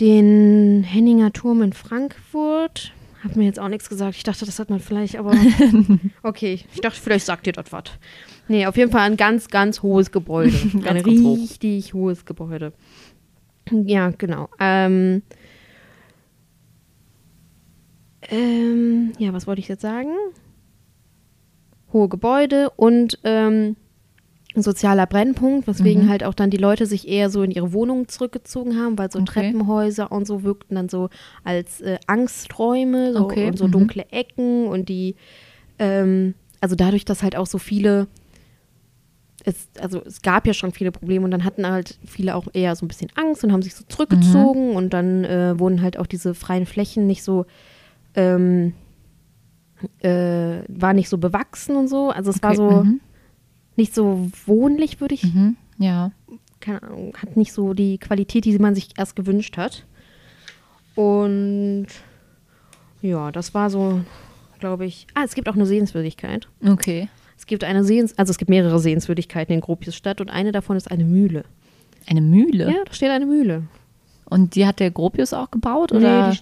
den 0.00 0.82
Henninger 0.82 1.32
Turm 1.32 1.62
in 1.62 1.72
Frankfurt. 1.72 2.92
Hat 3.22 3.34
mir 3.34 3.44
jetzt 3.44 3.58
auch 3.58 3.68
nichts 3.68 3.88
gesagt. 3.88 4.16
Ich 4.16 4.22
dachte, 4.22 4.44
das 4.46 4.58
hat 4.58 4.70
man 4.70 4.78
vielleicht, 4.80 5.16
aber 5.16 5.32
okay. 6.22 6.60
Ich 6.72 6.80
dachte, 6.80 7.00
vielleicht 7.00 7.26
sagt 7.26 7.46
ihr 7.46 7.52
das 7.52 7.72
was. 7.72 7.84
Nee, 8.48 8.66
auf 8.66 8.76
jeden 8.76 8.92
Fall 8.92 9.02
ein 9.02 9.16
ganz, 9.16 9.48
ganz 9.48 9.82
hohes 9.82 10.12
Gebäude. 10.12 10.56
ein 10.56 10.80
Ganz, 10.82 11.04
hoch. 11.06 11.38
richtig 11.38 11.94
hohes 11.94 12.24
Gebäude. 12.24 12.72
Ja, 13.70 14.10
genau. 14.10 14.48
Ähm, 14.60 15.22
ähm, 18.28 19.12
ja, 19.18 19.32
was 19.32 19.46
wollte 19.46 19.60
ich 19.60 19.68
jetzt 19.68 19.82
sagen? 19.82 20.10
Hohe 21.92 22.08
Gebäude 22.08 22.70
und 22.70 23.18
ähm, 23.24 23.64
ein 23.64 23.76
sozialer 24.62 25.06
Brennpunkt, 25.06 25.66
weswegen 25.66 26.04
Mhm. 26.04 26.08
halt 26.08 26.24
auch 26.24 26.34
dann 26.34 26.50
die 26.50 26.56
Leute 26.56 26.86
sich 26.86 27.08
eher 27.08 27.30
so 27.30 27.42
in 27.42 27.50
ihre 27.50 27.72
Wohnungen 27.72 28.08
zurückgezogen 28.08 28.76
haben, 28.78 28.98
weil 28.98 29.10
so 29.10 29.18
Okay. 29.20 29.32
Treppenhäuser 29.32 30.10
und 30.12 30.26
so 30.26 30.42
wirkten 30.42 30.74
dann 30.76 30.88
so 30.88 31.08
als 31.44 31.80
äh, 31.80 31.98
Angsträume 32.06 33.12
so, 33.12 33.24
Okay, 33.24 33.46
und 33.48 33.58
so 33.58 33.66
mhm. 33.66 33.72
dunkle 33.72 34.06
Ecken 34.10 34.66
und 34.66 34.88
die, 34.88 35.14
ähm, 35.78 36.34
also 36.60 36.74
dadurch, 36.76 37.04
dass 37.04 37.22
halt 37.22 37.36
auch 37.36 37.46
so 37.46 37.58
viele, 37.58 38.06
es, 39.44 39.68
also 39.80 40.02
es 40.04 40.22
gab 40.22 40.46
ja 40.46 40.54
schon 40.54 40.72
viele 40.72 40.90
Probleme 40.90 41.24
und 41.24 41.30
dann 41.30 41.44
hatten 41.44 41.66
halt 41.68 41.98
viele 42.06 42.34
auch 42.34 42.46
eher 42.52 42.74
so 42.76 42.84
ein 42.84 42.88
bisschen 42.88 43.10
Angst 43.14 43.44
und 43.44 43.52
haben 43.52 43.62
sich 43.62 43.74
so 43.74 43.84
zurückgezogen 43.88 44.70
Mhm. 44.70 44.76
und 44.76 44.92
dann 44.92 45.24
äh, 45.24 45.58
wurden 45.58 45.82
halt 45.82 45.98
auch 45.98 46.06
diese 46.06 46.34
freien 46.34 46.66
Flächen 46.66 47.06
nicht 47.06 47.22
so, 47.22 47.46
ähm, 48.14 48.72
äh, 50.00 50.62
war 50.68 50.94
nicht 50.94 51.08
so 51.08 51.18
bewachsen 51.18 51.76
und 51.76 51.88
so. 51.88 52.10
Also 52.10 52.30
es 52.30 52.42
war 52.42 52.52
Okay, 52.52 52.56
so 52.56 52.70
mhm. 52.84 53.00
Nicht 53.76 53.94
so 53.94 54.30
wohnlich, 54.46 55.00
würde 55.00 55.14
ich 55.14 55.24
Mhm. 55.24 55.56
Ja. 55.78 56.10
keine 56.60 56.82
Ahnung, 56.82 57.16
hat 57.20 57.36
nicht 57.36 57.52
so 57.52 57.74
die 57.74 57.98
Qualität, 57.98 58.44
die 58.44 58.58
man 58.58 58.74
sich 58.74 58.88
erst 58.96 59.14
gewünscht 59.16 59.56
hat. 59.56 59.84
Und 60.94 61.86
ja, 63.02 63.30
das 63.30 63.54
war 63.54 63.70
so, 63.70 64.00
glaube 64.58 64.86
ich. 64.86 65.06
Ah, 65.14 65.22
es 65.24 65.34
gibt 65.34 65.48
auch 65.48 65.54
eine 65.54 65.66
Sehenswürdigkeit. 65.66 66.48
Okay. 66.66 67.08
Es 67.38 67.46
gibt 67.46 67.62
eine 67.64 67.84
Sehens, 67.84 68.16
also 68.18 68.30
es 68.30 68.38
gibt 68.38 68.48
mehrere 68.48 68.78
Sehenswürdigkeiten 68.78 69.54
in 69.54 69.60
Gropiusstadt 69.60 70.20
und 70.20 70.30
eine 70.30 70.52
davon 70.52 70.76
ist 70.76 70.90
eine 70.90 71.04
Mühle. 71.04 71.44
Eine 72.06 72.22
Mühle. 72.22 72.66
Ja, 72.72 72.84
da 72.84 72.92
steht 72.92 73.10
eine 73.10 73.26
Mühle. 73.26 73.64
Und 74.24 74.54
die 74.54 74.66
hat 74.66 74.80
der 74.80 74.90
Gropius 74.90 75.32
auch 75.34 75.50
gebaut? 75.50 75.92
Oder? 75.92 76.30
Nee, 76.30 76.38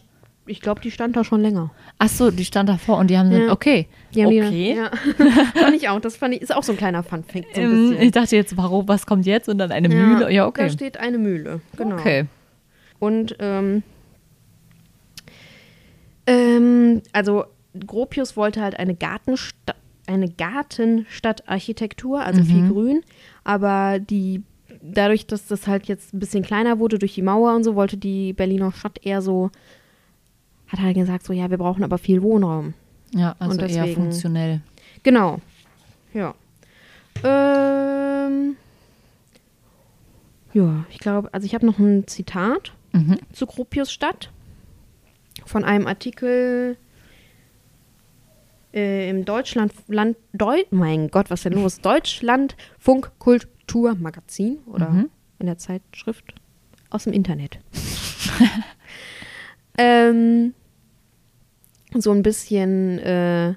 ich 0.46 0.60
glaube, 0.60 0.80
die 0.80 0.90
stand 0.90 1.16
da 1.16 1.24
schon 1.24 1.40
länger. 1.40 1.70
Ach 1.98 2.08
so, 2.08 2.30
die 2.30 2.44
stand 2.44 2.68
davor 2.68 2.98
und 2.98 3.08
die 3.08 3.16
haben 3.18 3.32
Ja. 3.32 3.38
dann, 3.40 3.50
okay. 3.50 3.88
Die 4.14 4.22
haben 4.24 4.28
okay. 4.46 4.76
Ja. 4.76 4.90
fand 5.54 5.76
ich 5.76 5.88
auch. 5.88 6.00
Das 6.00 6.16
fand 6.16 6.34
ich, 6.34 6.42
ist 6.42 6.54
auch 6.54 6.62
so 6.62 6.72
ein 6.72 6.78
kleiner 6.78 7.02
Funfact. 7.02 7.54
So 7.54 7.60
Ähm, 7.60 7.96
ich 8.00 8.12
dachte 8.12 8.36
jetzt, 8.36 8.56
warum, 8.56 8.86
was 8.88 9.06
kommt 9.06 9.24
jetzt? 9.26 9.48
Und 9.48 9.58
dann 9.58 9.72
eine 9.72 9.88
Ja, 9.88 9.94
Mühle. 9.94 10.30
Ja, 10.32 10.42
Da 10.44 10.48
okay. 10.48 10.70
steht 10.70 10.98
eine 10.98 11.18
Mühle. 11.18 11.60
Genau. 11.76 11.96
Okay. 11.96 12.26
Und 12.98 13.36
ähm, 13.38 13.82
ähm, 16.26 17.02
also 17.12 17.44
Gropius 17.86 18.36
wollte 18.36 18.60
halt 18.62 18.78
eine 18.78 18.94
Gartenstadt, 18.94 19.76
eine 20.06 20.28
Gartenstadtarchitektur, 20.30 22.20
also 22.22 22.42
Mhm. 22.42 22.46
viel 22.46 22.68
Grün, 22.68 23.00
aber 23.44 23.98
die 23.98 24.42
dadurch, 24.82 25.26
dass 25.26 25.46
das 25.46 25.66
halt 25.66 25.86
jetzt 25.86 26.12
ein 26.12 26.18
bisschen 26.18 26.44
kleiner 26.44 26.78
wurde 26.78 26.98
durch 26.98 27.14
die 27.14 27.22
Mauer 27.22 27.54
und 27.54 27.64
so, 27.64 27.74
wollte 27.74 27.96
die 27.96 28.32
Berliner 28.34 28.70
Stadt 28.72 28.98
eher 29.02 29.22
so, 29.22 29.50
hat 30.78 30.84
halt 30.84 30.96
gesagt, 30.96 31.24
so 31.24 31.32
ja, 31.32 31.50
wir 31.50 31.58
brauchen 31.58 31.84
aber 31.84 31.98
viel 31.98 32.22
Wohnraum. 32.22 32.74
Ja, 33.12 33.36
also 33.38 33.52
Und 33.52 33.60
eher 33.60 33.68
deswegen- 33.68 33.94
funktionell. 33.94 34.60
Genau. 35.02 35.40
Ja. 36.12 36.34
Ähm, 37.22 38.56
ja, 40.52 40.84
ich 40.90 40.98
glaube, 40.98 41.28
also 41.32 41.46
ich 41.46 41.54
habe 41.54 41.66
noch 41.66 41.78
ein 41.78 42.06
Zitat 42.06 42.72
Mhm. 42.92 43.18
zu 43.32 43.46
Gropius 43.46 43.92
Stadt 43.92 44.30
von 45.46 45.64
einem 45.64 45.86
Artikel 45.86 46.76
äh, 48.72 49.08
im 49.10 49.24
Deutschland 49.24 49.72
Land 49.88 50.16
Deu 50.32 50.62
mein 50.70 51.08
Gott, 51.08 51.30
was 51.30 51.40
ist 51.40 51.44
denn 51.44 51.52
los? 51.54 51.80
Deutschland 51.80 52.56
Funk 52.78 53.10
Kultur 53.18 53.94
Magazin 53.94 54.58
oder 54.66 54.90
Mhm. 54.90 55.10
in 55.38 55.46
der 55.46 55.58
Zeitschrift 55.58 56.34
aus 56.90 57.04
dem 57.04 57.12
Internet. 57.12 57.58
ähm, 59.78 60.54
so 62.00 62.10
ein 62.10 62.22
bisschen 62.22 62.98
äh, 62.98 63.54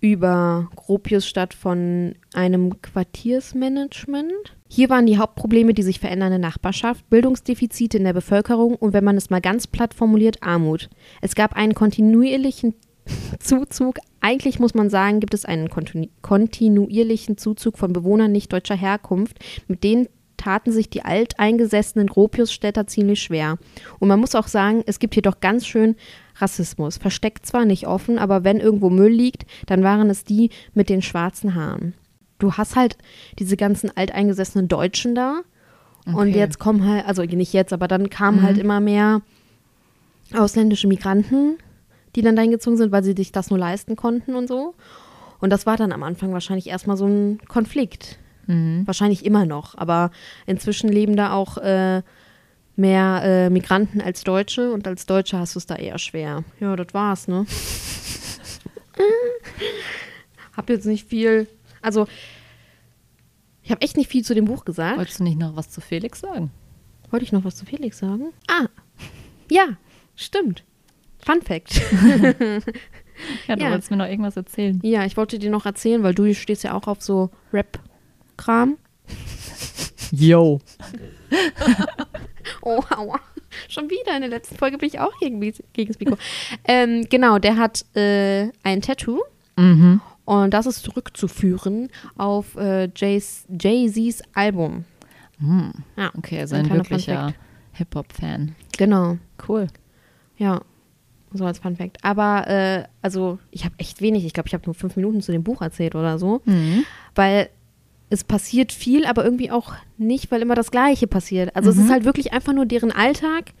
über 0.00 0.68
Gropius 0.76 1.26
Stadt 1.26 1.54
von 1.54 2.14
einem 2.34 2.82
Quartiersmanagement. 2.82 4.32
Hier 4.68 4.90
waren 4.90 5.06
die 5.06 5.18
Hauptprobleme 5.18 5.72
die 5.72 5.82
sich 5.82 5.98
verändernde 5.98 6.38
Nachbarschaft, 6.38 7.08
Bildungsdefizite 7.08 7.96
in 7.96 8.04
der 8.04 8.12
Bevölkerung 8.12 8.74
und 8.74 8.92
wenn 8.92 9.04
man 9.04 9.16
es 9.16 9.30
mal 9.30 9.40
ganz 9.40 9.66
platt 9.66 9.94
formuliert, 9.94 10.42
Armut. 10.42 10.90
Es 11.22 11.34
gab 11.34 11.56
einen 11.56 11.74
kontinuierlichen 11.74 12.74
Zuzug. 13.38 13.98
Eigentlich 14.20 14.58
muss 14.58 14.74
man 14.74 14.90
sagen, 14.90 15.20
gibt 15.20 15.34
es 15.34 15.44
einen 15.44 15.70
kontinu 15.70 16.08
kontinuierlichen 16.22 17.38
Zuzug 17.38 17.78
von 17.78 17.92
Bewohnern 17.92 18.32
nicht 18.32 18.52
deutscher 18.52 18.76
Herkunft. 18.76 19.38
Mit 19.68 19.84
denen 19.84 20.08
taten 20.36 20.72
sich 20.72 20.90
die 20.90 21.04
alteingesessenen 21.04 22.06
Gropiusstädter 22.08 22.86
ziemlich 22.86 23.22
schwer. 23.22 23.58
Und 23.98 24.08
man 24.08 24.20
muss 24.20 24.34
auch 24.34 24.48
sagen, 24.48 24.82
es 24.86 24.98
gibt 24.98 25.14
hier 25.14 25.22
doch 25.22 25.40
ganz 25.40 25.66
schön 25.66 25.96
Rassismus. 26.36 26.98
Versteckt 26.98 27.46
zwar 27.46 27.64
nicht 27.64 27.86
offen, 27.86 28.18
aber 28.18 28.44
wenn 28.44 28.58
irgendwo 28.58 28.90
Müll 28.90 29.12
liegt, 29.12 29.44
dann 29.66 29.82
waren 29.82 30.10
es 30.10 30.24
die 30.24 30.50
mit 30.74 30.88
den 30.88 31.02
schwarzen 31.02 31.54
Haaren. 31.54 31.94
Du 32.38 32.52
hast 32.54 32.76
halt 32.76 32.98
diese 33.38 33.56
ganzen 33.56 33.96
alteingesessenen 33.96 34.68
Deutschen 34.68 35.14
da. 35.14 35.42
Und 36.06 36.14
Okay. 36.16 36.38
jetzt 36.38 36.58
kommen 36.58 36.86
halt, 36.86 37.06
also 37.06 37.22
nicht 37.22 37.52
jetzt, 37.52 37.72
aber 37.72 37.88
dann 37.88 38.10
kamen 38.10 38.42
halt 38.42 38.58
immer 38.58 38.80
mehr 38.80 39.22
ausländische 40.34 40.86
Migranten, 40.88 41.56
die 42.14 42.22
dann 42.22 42.36
dahin 42.36 42.50
gezogen 42.50 42.76
sind, 42.76 42.92
weil 42.92 43.04
sie 43.04 43.14
sich 43.16 43.32
das 43.32 43.50
nur 43.50 43.58
leisten 43.58 43.96
konnten 43.96 44.34
und 44.34 44.46
so. 44.48 44.74
Und 45.40 45.50
das 45.50 45.66
war 45.66 45.76
dann 45.76 45.92
am 45.92 46.02
Anfang 46.02 46.32
wahrscheinlich 46.32 46.66
erstmal 46.68 46.96
so 46.96 47.06
ein 47.06 47.38
Konflikt. 47.48 48.18
Mhm. 48.46 48.86
Wahrscheinlich 48.86 49.24
immer 49.24 49.46
noch. 49.46 49.76
Aber 49.76 50.10
inzwischen 50.46 50.88
leben 50.88 51.16
da 51.16 51.32
auch 51.32 51.56
äh, 51.58 52.02
mehr 52.76 53.20
äh, 53.24 53.50
Migranten 53.50 54.00
als 54.00 54.24
Deutsche 54.24 54.72
und 54.72 54.86
als 54.86 55.06
Deutsche 55.06 55.38
hast 55.38 55.54
du 55.54 55.58
es 55.58 55.66
da 55.66 55.76
eher 55.76 55.98
schwer. 55.98 56.44
Ja, 56.60 56.74
das 56.76 56.88
war's, 56.92 57.28
ne? 57.28 57.46
hab 60.56 60.68
jetzt 60.68 60.86
nicht 60.86 61.08
viel. 61.08 61.48
Also, 61.82 62.06
ich 63.62 63.70
habe 63.70 63.82
echt 63.82 63.96
nicht 63.96 64.10
viel 64.10 64.24
zu 64.24 64.34
dem 64.34 64.44
Buch 64.44 64.64
gesagt. 64.64 64.98
Wolltest 64.98 65.20
du 65.20 65.24
nicht 65.24 65.38
noch 65.38 65.56
was 65.56 65.70
zu 65.70 65.80
Felix 65.80 66.20
sagen? 66.20 66.50
Wollte 67.10 67.24
ich 67.24 67.32
noch 67.32 67.44
was 67.44 67.56
zu 67.56 67.64
Felix 67.66 67.98
sagen? 67.98 68.32
Ah, 68.48 68.66
ja, 69.50 69.76
stimmt. 70.16 70.64
Fun 71.24 71.42
Fact. 71.42 71.80
Ja, 73.46 73.54
du 73.54 73.62
Ja. 73.62 73.70
wolltest 73.70 73.92
mir 73.92 73.96
noch 73.96 74.08
irgendwas 74.08 74.36
erzählen. 74.36 74.80
Ja, 74.82 75.04
ich 75.04 75.16
wollte 75.16 75.38
dir 75.38 75.48
noch 75.48 75.66
erzählen, 75.66 76.02
weil 76.02 76.14
du 76.16 76.34
stehst 76.34 76.64
ja 76.64 76.74
auch 76.74 76.88
auf 76.88 77.00
so 77.00 77.30
Rap-Kram. 78.38 78.76
Yo. 80.12 80.60
Oh, 82.60 82.82
aua. 82.94 83.18
Schon 83.68 83.88
wieder 83.90 84.14
in 84.14 84.20
der 84.20 84.28
letzten 84.30 84.56
Folge 84.56 84.76
bin 84.78 84.86
ich 84.88 84.98
auch 85.00 85.18
gegen, 85.18 85.40
gegen 85.40 85.88
das 85.88 85.98
Mikro. 85.98 86.16
ähm, 86.64 87.06
genau, 87.10 87.38
der 87.38 87.56
hat 87.56 87.84
äh, 87.96 88.48
ein 88.62 88.80
Tattoo 88.82 89.20
Mhm. 89.56 90.00
und 90.24 90.52
das 90.52 90.66
ist 90.66 90.82
zurückzuführen 90.82 91.88
auf 92.16 92.56
äh, 92.56 92.88
Jay-Z's 92.94 94.22
Album. 94.34 94.84
Hm. 95.38 95.72
Ja, 95.96 96.10
Okay, 96.18 96.40
also 96.40 96.56
ein 96.56 96.66
ein 96.70 96.74
wirklicher. 96.76 97.32
Hip-Hop-Fan. 97.72 98.54
Genau, 98.76 99.18
Cool. 99.48 99.68
ja. 100.36 100.60
So 101.32 101.44
als 101.46 101.58
Fun 101.58 101.74
Fact. 101.76 101.98
Aber, 102.04 102.46
äh, 102.46 102.84
also, 103.02 103.38
ich 103.50 103.64
habe 103.64 103.74
echt 103.78 104.00
wenig. 104.00 104.24
Ich 104.24 104.32
glaube, 104.34 104.46
ich 104.46 104.54
habe 104.54 104.64
nur 104.66 104.74
fünf 104.74 104.94
Minuten 104.96 105.20
zu 105.20 105.32
dem 105.32 105.42
Buch 105.42 105.62
erzählt 105.62 105.96
oder 105.96 106.16
so. 106.18 106.42
Mhm. 106.44 106.84
Weil 107.16 107.48
es 108.14 108.24
passiert 108.24 108.72
viel, 108.72 109.04
aber 109.04 109.24
irgendwie 109.24 109.50
auch 109.50 109.74
nicht, 109.98 110.30
weil 110.30 110.40
immer 110.42 110.54
das 110.54 110.70
Gleiche 110.70 111.06
passiert. 111.06 111.54
Also, 111.54 111.68
es 111.70 111.76
ist 111.76 111.90
halt 111.90 112.04
wirklich 112.04 112.32
einfach 112.32 112.52
nur 112.54 112.64
deren 112.66 112.90
Alltag 112.92 113.52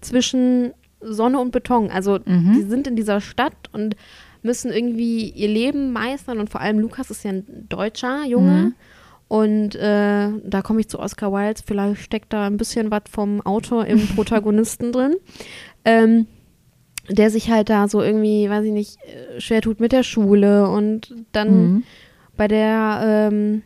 zwischen 0.00 0.72
Sonne 1.00 1.38
und 1.40 1.50
Beton. 1.52 1.90
Also, 1.90 2.18
die 2.18 2.62
sind 2.62 2.86
in 2.86 2.96
dieser 2.96 3.20
Stadt 3.22 3.54
und 3.72 3.96
müssen 4.42 4.70
irgendwie 4.72 5.30
ihr 5.30 5.48
Leben 5.48 5.92
meistern. 5.92 6.38
Und 6.38 6.50
vor 6.50 6.60
allem 6.60 6.78
Lukas 6.78 7.10
ist 7.10 7.24
ja 7.24 7.30
ein 7.32 7.44
deutscher 7.68 8.24
Junge. 8.26 8.72
Und 9.28 9.76
äh, 9.76 10.28
da 10.44 10.60
komme 10.62 10.80
ich 10.80 10.88
zu 10.88 10.98
Oscar 10.98 11.32
Wilde. 11.32 11.60
Vielleicht 11.64 12.02
steckt 12.02 12.32
da 12.32 12.46
ein 12.46 12.56
bisschen 12.56 12.90
was 12.90 13.02
vom 13.10 13.40
Autor 13.42 13.86
im 13.86 14.06
Protagonisten 14.16 14.92
drin. 14.92 15.14
Ähm, 15.84 16.26
der 17.08 17.30
sich 17.30 17.50
halt 17.50 17.70
da 17.70 17.88
so 17.88 18.02
irgendwie, 18.02 18.48
weiß 18.50 18.64
ich 18.64 18.72
nicht, 18.72 18.98
äh, 19.04 19.40
schwer 19.40 19.62
tut 19.62 19.80
mit 19.80 19.92
der 19.92 20.02
Schule 20.02 20.68
und 20.68 21.14
dann 21.32 21.48
Mhm. 21.74 21.82
bei 22.36 22.46
der, 22.48 23.28
ähm, 23.32 23.62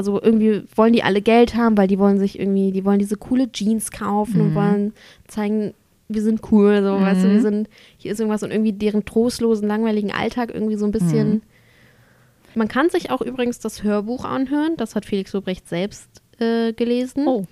also 0.00 0.18
irgendwie 0.22 0.62
wollen 0.74 0.94
die 0.94 1.02
alle 1.02 1.20
Geld 1.20 1.54
haben, 1.56 1.76
weil 1.76 1.86
die 1.86 1.98
wollen 1.98 2.18
sich 2.18 2.38
irgendwie, 2.38 2.72
die 2.72 2.86
wollen 2.86 2.98
diese 2.98 3.18
coole 3.18 3.52
Jeans 3.52 3.90
kaufen 3.90 4.40
und 4.40 4.54
wollen 4.54 4.94
zeigen, 5.28 5.74
wir 6.08 6.22
sind 6.22 6.40
cool, 6.50 6.82
so, 6.82 6.98
weißt 6.98 7.22
du, 7.22 7.30
wir 7.30 7.42
sind, 7.42 7.68
hier 7.98 8.10
ist 8.10 8.18
irgendwas 8.18 8.42
und 8.42 8.50
irgendwie 8.50 8.72
deren 8.72 9.04
trostlosen, 9.04 9.68
langweiligen 9.68 10.10
Alltag 10.10 10.52
irgendwie 10.54 10.76
so 10.76 10.86
ein 10.86 10.90
bisschen. 10.90 11.42
Man 12.54 12.66
kann 12.66 12.88
sich 12.88 13.10
auch 13.10 13.20
übrigens 13.20 13.58
das 13.58 13.82
Hörbuch 13.82 14.24
anhören, 14.24 14.74
das 14.78 14.96
hat 14.96 15.04
Felix 15.04 15.34
Lobrecht 15.34 15.68
selbst 15.68 16.08
äh, 16.38 16.72
gelesen. 16.72 17.28
Oh. 17.28 17.44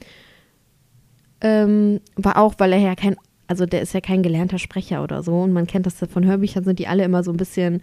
Ähm, 1.43 2.01
war 2.17 2.39
auch, 2.39 2.55
weil 2.57 2.73
er 2.73 2.79
ja 2.79 2.95
kein, 2.95 3.17
also 3.47 3.67
der 3.67 3.83
ist 3.83 3.93
ja 3.93 4.01
kein 4.01 4.23
gelernter 4.23 4.59
Sprecher 4.59 5.03
oder 5.05 5.23
so. 5.23 5.43
Und 5.43 5.53
man 5.53 5.67
kennt 5.67 5.85
das 5.85 5.97
von 6.11 6.25
Hörbüchern, 6.25 6.65
sind 6.65 6.79
die 6.79 6.89
alle 6.89 7.05
immer 7.05 7.23
so 7.23 7.31
ein 7.31 7.37
bisschen, 7.37 7.83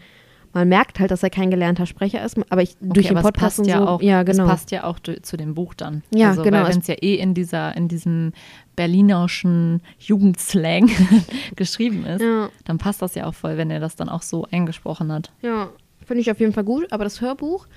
man 0.56 0.70
merkt 0.70 1.00
halt, 1.02 1.12
dass 1.12 1.22
er 1.22 1.30
kein 1.30 1.52
gelernter 1.52 1.86
Sprecher 1.86 2.24
ist, 2.24 2.38
aber 2.50 2.62
ich 2.62 2.78
durch 2.80 3.08
den 3.08 3.18
aber 3.18 3.28
Podcast 3.28 3.58
passt 3.58 3.60
und 3.60 3.68
ja 3.68 3.80
so, 3.80 3.88
auch, 3.88 4.02
ja, 4.02 4.24
genau. 4.24 4.44
Es 4.44 4.50
passt 4.50 4.72
ja 4.72 4.86
auch 4.86 5.00
zu 5.00 5.36
dem 5.38 5.54
Buch 5.54 5.74
dann. 5.74 6.02
Ja, 6.12 6.30
also, 6.30 6.44
genau. 6.44 6.64
Weil 6.64 6.72
wenn 6.72 6.80
es 6.80 6.88
ja 6.88 6.96
eh 6.96 7.16
in 7.16 7.34
dieser, 7.34 7.76
in 7.76 7.90
diesem 7.90 8.32
berlinerischen 8.78 9.82
Jugendslang 10.00 10.90
geschrieben 11.58 12.06
ist, 12.06 12.22
Ja. 12.22 12.50
dann 12.64 12.78
passt 12.78 13.02
das 13.02 13.16
ja 13.16 13.26
auch 13.26 13.34
voll, 13.34 13.58
wenn 13.58 13.70
er 13.70 13.82
das 13.82 13.98
dann 13.98 14.08
auch 14.08 14.22
so 14.22 14.48
eingesprochen 14.50 15.12
hat. 15.12 15.32
Ja, 15.42 15.70
finde 16.06 16.22
ich 16.22 16.32
auf 16.32 16.40
jeden 16.40 16.54
Fall 16.54 16.64
gut. 16.64 16.90
Aber 16.92 17.04
das 17.04 17.20
Hörbuch, 17.20 17.68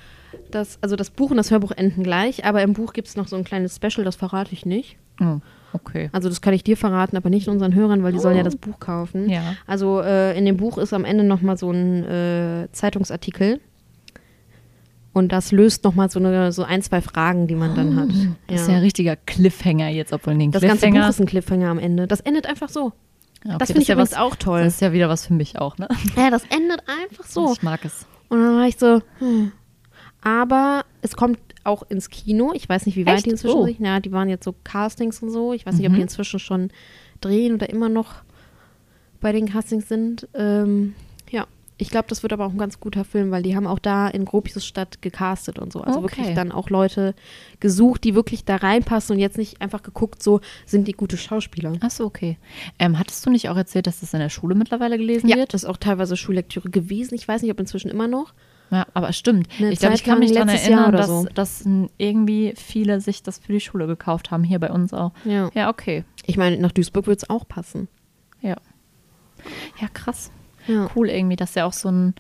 das, 0.53 0.79
also 0.81 0.95
das 0.95 1.11
Buch 1.11 1.33
und 1.33 1.37
das 1.37 1.51
Hörbuch 1.51 1.73
enden 1.73 2.05
gleich, 2.05 2.45
aber 2.45 2.63
im 2.63 2.75
Buch 2.75 2.93
gibt 2.93 3.09
es 3.09 3.17
noch 3.17 3.27
so 3.27 3.35
ein 3.35 3.43
kleines 3.45 3.75
Special, 3.75 4.05
das 4.05 4.15
verrate 4.15 4.53
ich 4.53 4.65
nicht. 4.65 4.99
Oh, 5.21 5.39
okay. 5.73 6.11
Also 6.13 6.29
das 6.29 6.41
kann 6.41 6.55
ich 6.55 6.65
dir 6.65 6.77
verraten, 6.77 7.17
aber 7.17 7.31
nicht 7.31 7.49
unseren 7.49 7.75
Hörern, 7.75 8.03
weil 8.03 8.13
die 8.13 8.19
sollen 8.19 8.37
ja 8.37 8.43
das 8.43 8.57
Buch 8.57 8.79
kaufen. 8.81 9.29
Ja. 9.29 9.55
Also 9.67 10.01
äh, 10.01 10.37
in 10.37 10.45
dem 10.45 10.57
Buch 10.57 10.79
ist 10.79 10.93
am 10.93 11.05
Ende 11.05 11.25
nochmal 11.25 11.57
so 11.57 11.71
ein 11.71 12.05
äh, 12.05 12.69
Zeitungsartikel. 12.73 13.61
Und 15.13 15.33
das 15.33 15.51
löst 15.51 15.83
nochmal 15.85 16.11
so, 16.11 16.21
eine, 16.21 16.53
so 16.53 16.63
ein, 16.63 16.81
zwei 16.83 17.01
Fragen, 17.01 17.49
die 17.49 17.57
man 17.57 17.75
dann 17.75 17.97
hat. 17.97 18.11
Das 18.47 18.61
ist 18.61 18.69
ja 18.69 18.77
ein 18.77 18.83
richtiger 18.83 19.17
Cliffhanger 19.17 19.89
jetzt, 19.89 20.13
obwohl 20.13 20.37
den 20.37 20.53
Das 20.53 20.63
ganze 20.63 20.79
Cliffhanger. 20.79 21.03
Buch 21.03 21.11
ist 21.11 21.21
ein 21.21 21.27
Cliffhanger 21.27 21.69
am 21.71 21.79
Ende. 21.79 22.07
Das 22.07 22.21
endet 22.21 22.47
einfach 22.47 22.69
so. 22.69 22.93
Ja, 23.45 23.55
okay, 23.55 23.59
das 23.59 23.69
finde 23.69 23.83
ich 23.83 23.89
ja 23.89 23.97
was, 23.97 24.15
auch 24.15 24.37
toll. 24.37 24.65
Das 24.65 24.75
ist 24.75 24.81
ja 24.81 24.93
wieder 24.93 25.09
was 25.09 25.27
für 25.27 25.35
mich 25.35 25.59
auch, 25.59 25.79
ne? 25.79 25.89
Ja, 26.17 26.31
das 26.31 26.43
endet 26.51 26.83
einfach 26.87 27.25
so. 27.25 27.53
Ich 27.53 27.63
mag 27.63 27.85
es. 27.85 28.07
Und 28.29 28.41
dann 28.41 28.57
war 28.57 28.67
ich 28.67 28.77
so, 28.77 29.01
hm. 29.19 29.53
aber 30.23 30.85
es 31.03 31.17
kommt 31.17 31.39
auch 31.65 31.83
ins 31.89 32.11
Kino. 32.11 32.53
Ich 32.55 32.69
weiß 32.69 32.87
nicht, 32.87 32.97
wie 32.97 33.07
weit 33.07 33.17
Echt? 33.17 33.27
die 33.27 33.31
inzwischen 33.31 33.57
Oh. 33.59 33.65
sind. 33.67 33.81
Ja, 33.81 34.01
die 34.01 34.13
waren 34.13 34.29
jetzt 34.29 34.45
so 34.45 34.55
Castings 34.65 35.23
und 35.23 35.31
so. 35.31 35.53
Ich 35.53 35.67
weiß 35.67 35.77
nicht, 35.77 35.89
ob 35.89 35.95
die 35.95 36.01
inzwischen 36.01 36.39
schon 36.39 36.71
drehen 37.21 37.55
oder 37.55 37.69
immer 37.71 37.89
noch 37.89 38.17
bei 39.21 39.33
den 39.33 39.47
Castings 39.49 39.89
sind. 39.89 40.29
Ähm, 40.35 40.95
ja, 41.31 41.47
ich 41.77 41.91
glaube, 41.91 42.07
das 42.09 42.23
wird 42.23 42.33
aber 42.33 42.47
auch 42.47 42.51
ein 42.53 42.59
ganz 42.59 42.81
guter 42.81 43.05
Film, 43.05 43.31
weil 43.31 43.43
die 43.43 43.55
haben 43.57 43.67
auch 43.67 43.79
da 43.79 44.09
in 44.09 44.25
Gropiusstadt 44.25 45.01
gecastet 45.03 45.59
und 45.59 45.73
so. 45.73 45.81
Also 45.81 46.01
Okay. 46.01 46.17
wirklich 46.19 46.35
dann 46.35 46.51
auch 46.53 46.71
Leute 46.71 47.15
gesucht, 47.61 48.03
die 48.05 48.15
wirklich 48.15 48.45
da 48.45 48.57
reinpassen 48.57 49.15
und 49.15 49.21
jetzt 49.21 49.39
nicht 49.39 49.61
einfach 49.61 49.83
geguckt, 49.83 50.23
so 50.23 50.41
sind 50.67 50.89
die 50.89 50.93
gute 50.93 51.17
Schauspieler. 51.17 51.73
Achso, 51.81 52.05
okay. 52.05 52.37
Ähm, 52.79 52.99
hattest 52.99 53.25
du 53.27 53.31
nicht 53.31 53.49
auch 53.49 53.57
erzählt, 53.57 53.87
dass 53.87 54.01
das 54.01 54.13
in 54.15 54.21
der 54.21 54.29
Schule 54.29 54.55
mittlerweile 54.55 54.99
gelesen 54.99 55.29
Ja, 55.29 55.37
wird? 55.37 55.55
das 55.55 55.63
ist 55.65 55.69
auch 55.69 55.77
teilweise 55.77 56.17
Schullektüre 56.17 56.71
gewesen. 56.71 57.15
Ich 57.15 57.27
weiß 57.29 57.43
nicht, 57.43 57.51
ob 57.53 57.61
inzwischen 57.61 57.91
immer 57.91 58.09
noch. 58.09 58.33
Ja, 58.71 58.87
aber 58.95 59.13
stimmt. 59.13 59.49
Eine 59.59 59.71
ich 59.73 59.79
glaube, 59.79 59.95
ich 59.95 60.05
kann 60.05 60.19
mich 60.19 60.33
daran 60.33 60.49
erinnern, 60.49 60.93
dass, 60.93 61.07
so. 61.07 61.27
dass 61.35 61.65
irgendwie 61.97 62.53
viele 62.57 63.01
sich 63.01 63.23
das 63.23 63.39
für 63.39 63.53
die 63.53 63.61
Schule 63.61 63.87
gekauft 63.87 64.31
haben, 64.31 64.45
hier 64.45 64.59
bei 64.59 64.71
uns 64.71 64.93
auch. 64.93 65.13
Ja. 65.25 65.51
Ja, 65.55 65.71
okay. 65.71 66.05
Ich 66.27 66.37
meine, 66.37 66.59
nach 66.59 66.73
Duisburg 66.73 67.07
wird 67.07 67.23
es 67.23 67.31
auch 67.31 67.49
passen. 67.49 67.89
Ja. 68.43 68.57
Ja, 69.81 69.89
krass. 69.93 70.31
Ja. 70.67 70.89
Cool 70.95 71.09
irgendwie, 71.09 71.37
dass 71.37 71.57
er 71.57 71.67
auch 71.67 71.73
so 71.73 71.91
ein 71.91 72.15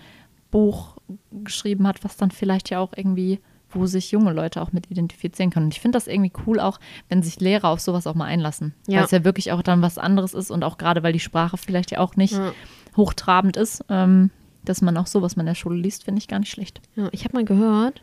Buch 0.50 0.96
geschrieben 1.44 1.86
hat, 1.86 2.04
was 2.04 2.16
dann 2.16 2.30
vielleicht 2.30 2.70
ja 2.70 2.78
auch 2.78 2.92
irgendwie, 2.96 3.40
wo 3.70 3.86
sich 3.86 4.10
junge 4.10 4.32
Leute 4.32 4.62
auch 4.62 4.72
mit 4.72 4.90
identifizieren 4.90 5.50
können. 5.50 5.66
Und 5.66 5.74
ich 5.74 5.80
finde 5.80 5.96
das 5.96 6.06
irgendwie 6.06 6.32
cool 6.46 6.60
auch, 6.60 6.80
wenn 7.10 7.22
sich 7.22 7.40
Lehrer 7.40 7.68
auf 7.68 7.80
sowas 7.80 8.06
auch 8.06 8.14
mal 8.14 8.24
einlassen. 8.24 8.74
Ja. 8.86 8.98
Weil 8.98 9.04
es 9.04 9.10
ja 9.10 9.24
wirklich 9.24 9.52
auch 9.52 9.62
dann 9.62 9.82
was 9.82 9.98
anderes 9.98 10.32
ist 10.32 10.50
und 10.50 10.64
auch 10.64 10.78
gerade, 10.78 11.02
weil 11.02 11.12
die 11.12 11.20
Sprache 11.20 11.58
vielleicht 11.58 11.90
ja 11.90 11.98
auch 11.98 12.16
nicht 12.16 12.32
Ja. 12.34 12.52
hochtrabend 12.96 13.56
ist, 13.58 13.84
ähm, 13.90 14.30
dass 14.64 14.82
man 14.82 14.96
auch 14.96 15.06
sowas 15.06 15.36
mal 15.36 15.42
in 15.42 15.46
der 15.46 15.54
Schule 15.54 15.78
liest, 15.78 16.04
finde 16.04 16.18
ich 16.18 16.28
gar 16.28 16.38
nicht 16.38 16.50
schlecht. 16.50 16.80
Ja, 16.96 17.08
ich 17.12 17.24
habe 17.24 17.34
mal 17.34 17.44
gehört 17.44 18.02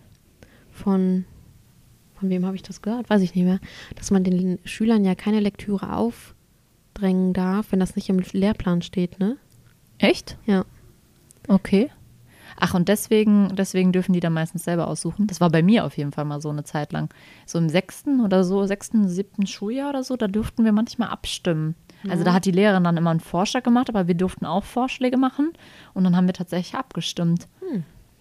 von, 0.71 1.25
von 2.15 2.29
wem 2.29 2.45
habe 2.45 2.55
ich 2.55 2.63
das 2.63 2.81
gehört? 2.81 3.09
Weiß 3.09 3.21
ich 3.21 3.35
nicht 3.35 3.45
mehr, 3.45 3.59
dass 3.95 4.11
man 4.11 4.23
den 4.23 4.59
Schülern 4.65 5.05
ja 5.05 5.15
keine 5.15 5.39
Lektüre 5.39 5.93
aufdrängen 5.93 7.33
darf, 7.33 7.71
wenn 7.71 7.79
das 7.79 7.95
nicht 7.95 8.09
im 8.09 8.19
Lehrplan 8.19 8.81
steht, 8.81 9.19
ne? 9.19 9.37
Echt? 9.97 10.37
Ja. 10.45 10.65
Okay. 11.47 11.89
Ach, 12.57 12.73
und 12.73 12.87
deswegen, 12.87 13.53
deswegen 13.55 13.91
dürfen 13.91 14.13
die 14.13 14.19
dann 14.19 14.33
meistens 14.33 14.63
selber 14.63 14.87
aussuchen. 14.87 15.27
Das 15.27 15.41
war 15.41 15.49
bei 15.49 15.61
mir 15.61 15.85
auf 15.85 15.97
jeden 15.97 16.11
Fall 16.11 16.25
mal 16.25 16.41
so 16.41 16.49
eine 16.49 16.63
Zeit 16.63 16.93
lang. 16.93 17.13
So 17.45 17.57
im 17.57 17.69
sechsten 17.69 18.21
oder 18.21 18.43
so, 18.43 18.65
sechsten, 18.65 19.09
siebten 19.09 19.45
Schuljahr 19.45 19.89
oder 19.89 20.03
so, 20.03 20.15
da 20.15 20.27
durften 20.27 20.63
wir 20.63 20.71
manchmal 20.71 21.09
abstimmen. 21.09 21.75
Also 22.09 22.23
da 22.23 22.33
hat 22.33 22.45
die 22.45 22.51
Lehrerin 22.51 22.83
dann 22.83 22.97
immer 22.97 23.11
einen 23.11 23.19
Vorschlag 23.19 23.63
gemacht, 23.63 23.89
aber 23.89 24.07
wir 24.07 24.15
durften 24.15 24.45
auch 24.45 24.63
Vorschläge 24.63 25.17
machen 25.17 25.51
und 25.93 26.03
dann 26.03 26.15
haben 26.15 26.27
wir 26.27 26.33
tatsächlich 26.33 26.75
abgestimmt. 26.75 27.47